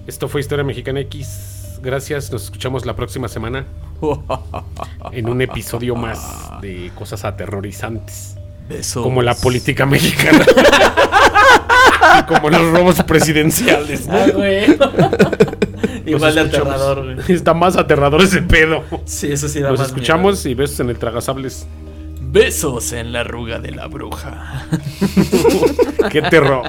Esto 0.09 0.27
fue 0.27 0.41
Historia 0.41 0.65
Mexicana 0.65 0.99
X. 1.01 1.79
Gracias, 1.81 2.33
nos 2.33 2.43
escuchamos 2.43 2.85
la 2.85 2.97
próxima 2.97 3.29
semana 3.29 3.65
en 5.13 5.29
un 5.29 5.41
episodio 5.41 5.95
más 5.95 6.61
de 6.63 6.91
cosas 6.97 7.25
aterrorizantes. 7.25 8.35
Besos. 8.69 9.05
Como 9.05 9.23
la 9.23 9.37
política 9.37 9.87
mexicana. 9.87 10.45
y 12.19 12.23
como 12.25 12.51
los 12.51 12.73
robos 12.73 13.01
presidenciales. 13.05 14.09
Ah, 14.09 14.27
güey. 14.35 14.65
Igual 16.07 16.35
de 16.35 16.41
aterrador, 16.41 17.15
güey. 17.15 17.33
Está 17.33 17.55
más 17.55 17.77
aterrador 17.77 18.23
ese 18.23 18.43
pedo. 18.43 18.83
Sí, 19.05 19.31
eso 19.31 19.49
sí 19.49 19.61
da 19.61 19.71
Nos 19.71 19.79
más 19.79 19.89
escuchamos 19.91 20.45
y 20.45 20.55
besos 20.55 20.81
en 20.81 20.91
el 20.91 20.99
tragasables. 20.99 21.69
Besos 22.33 22.95
en 22.95 23.13
la 23.13 23.21
arruga 23.21 23.59
de 23.59 23.73
la 23.73 23.89
bruja. 23.89 24.67
¡Qué 26.11 26.23
terror! 26.23 26.63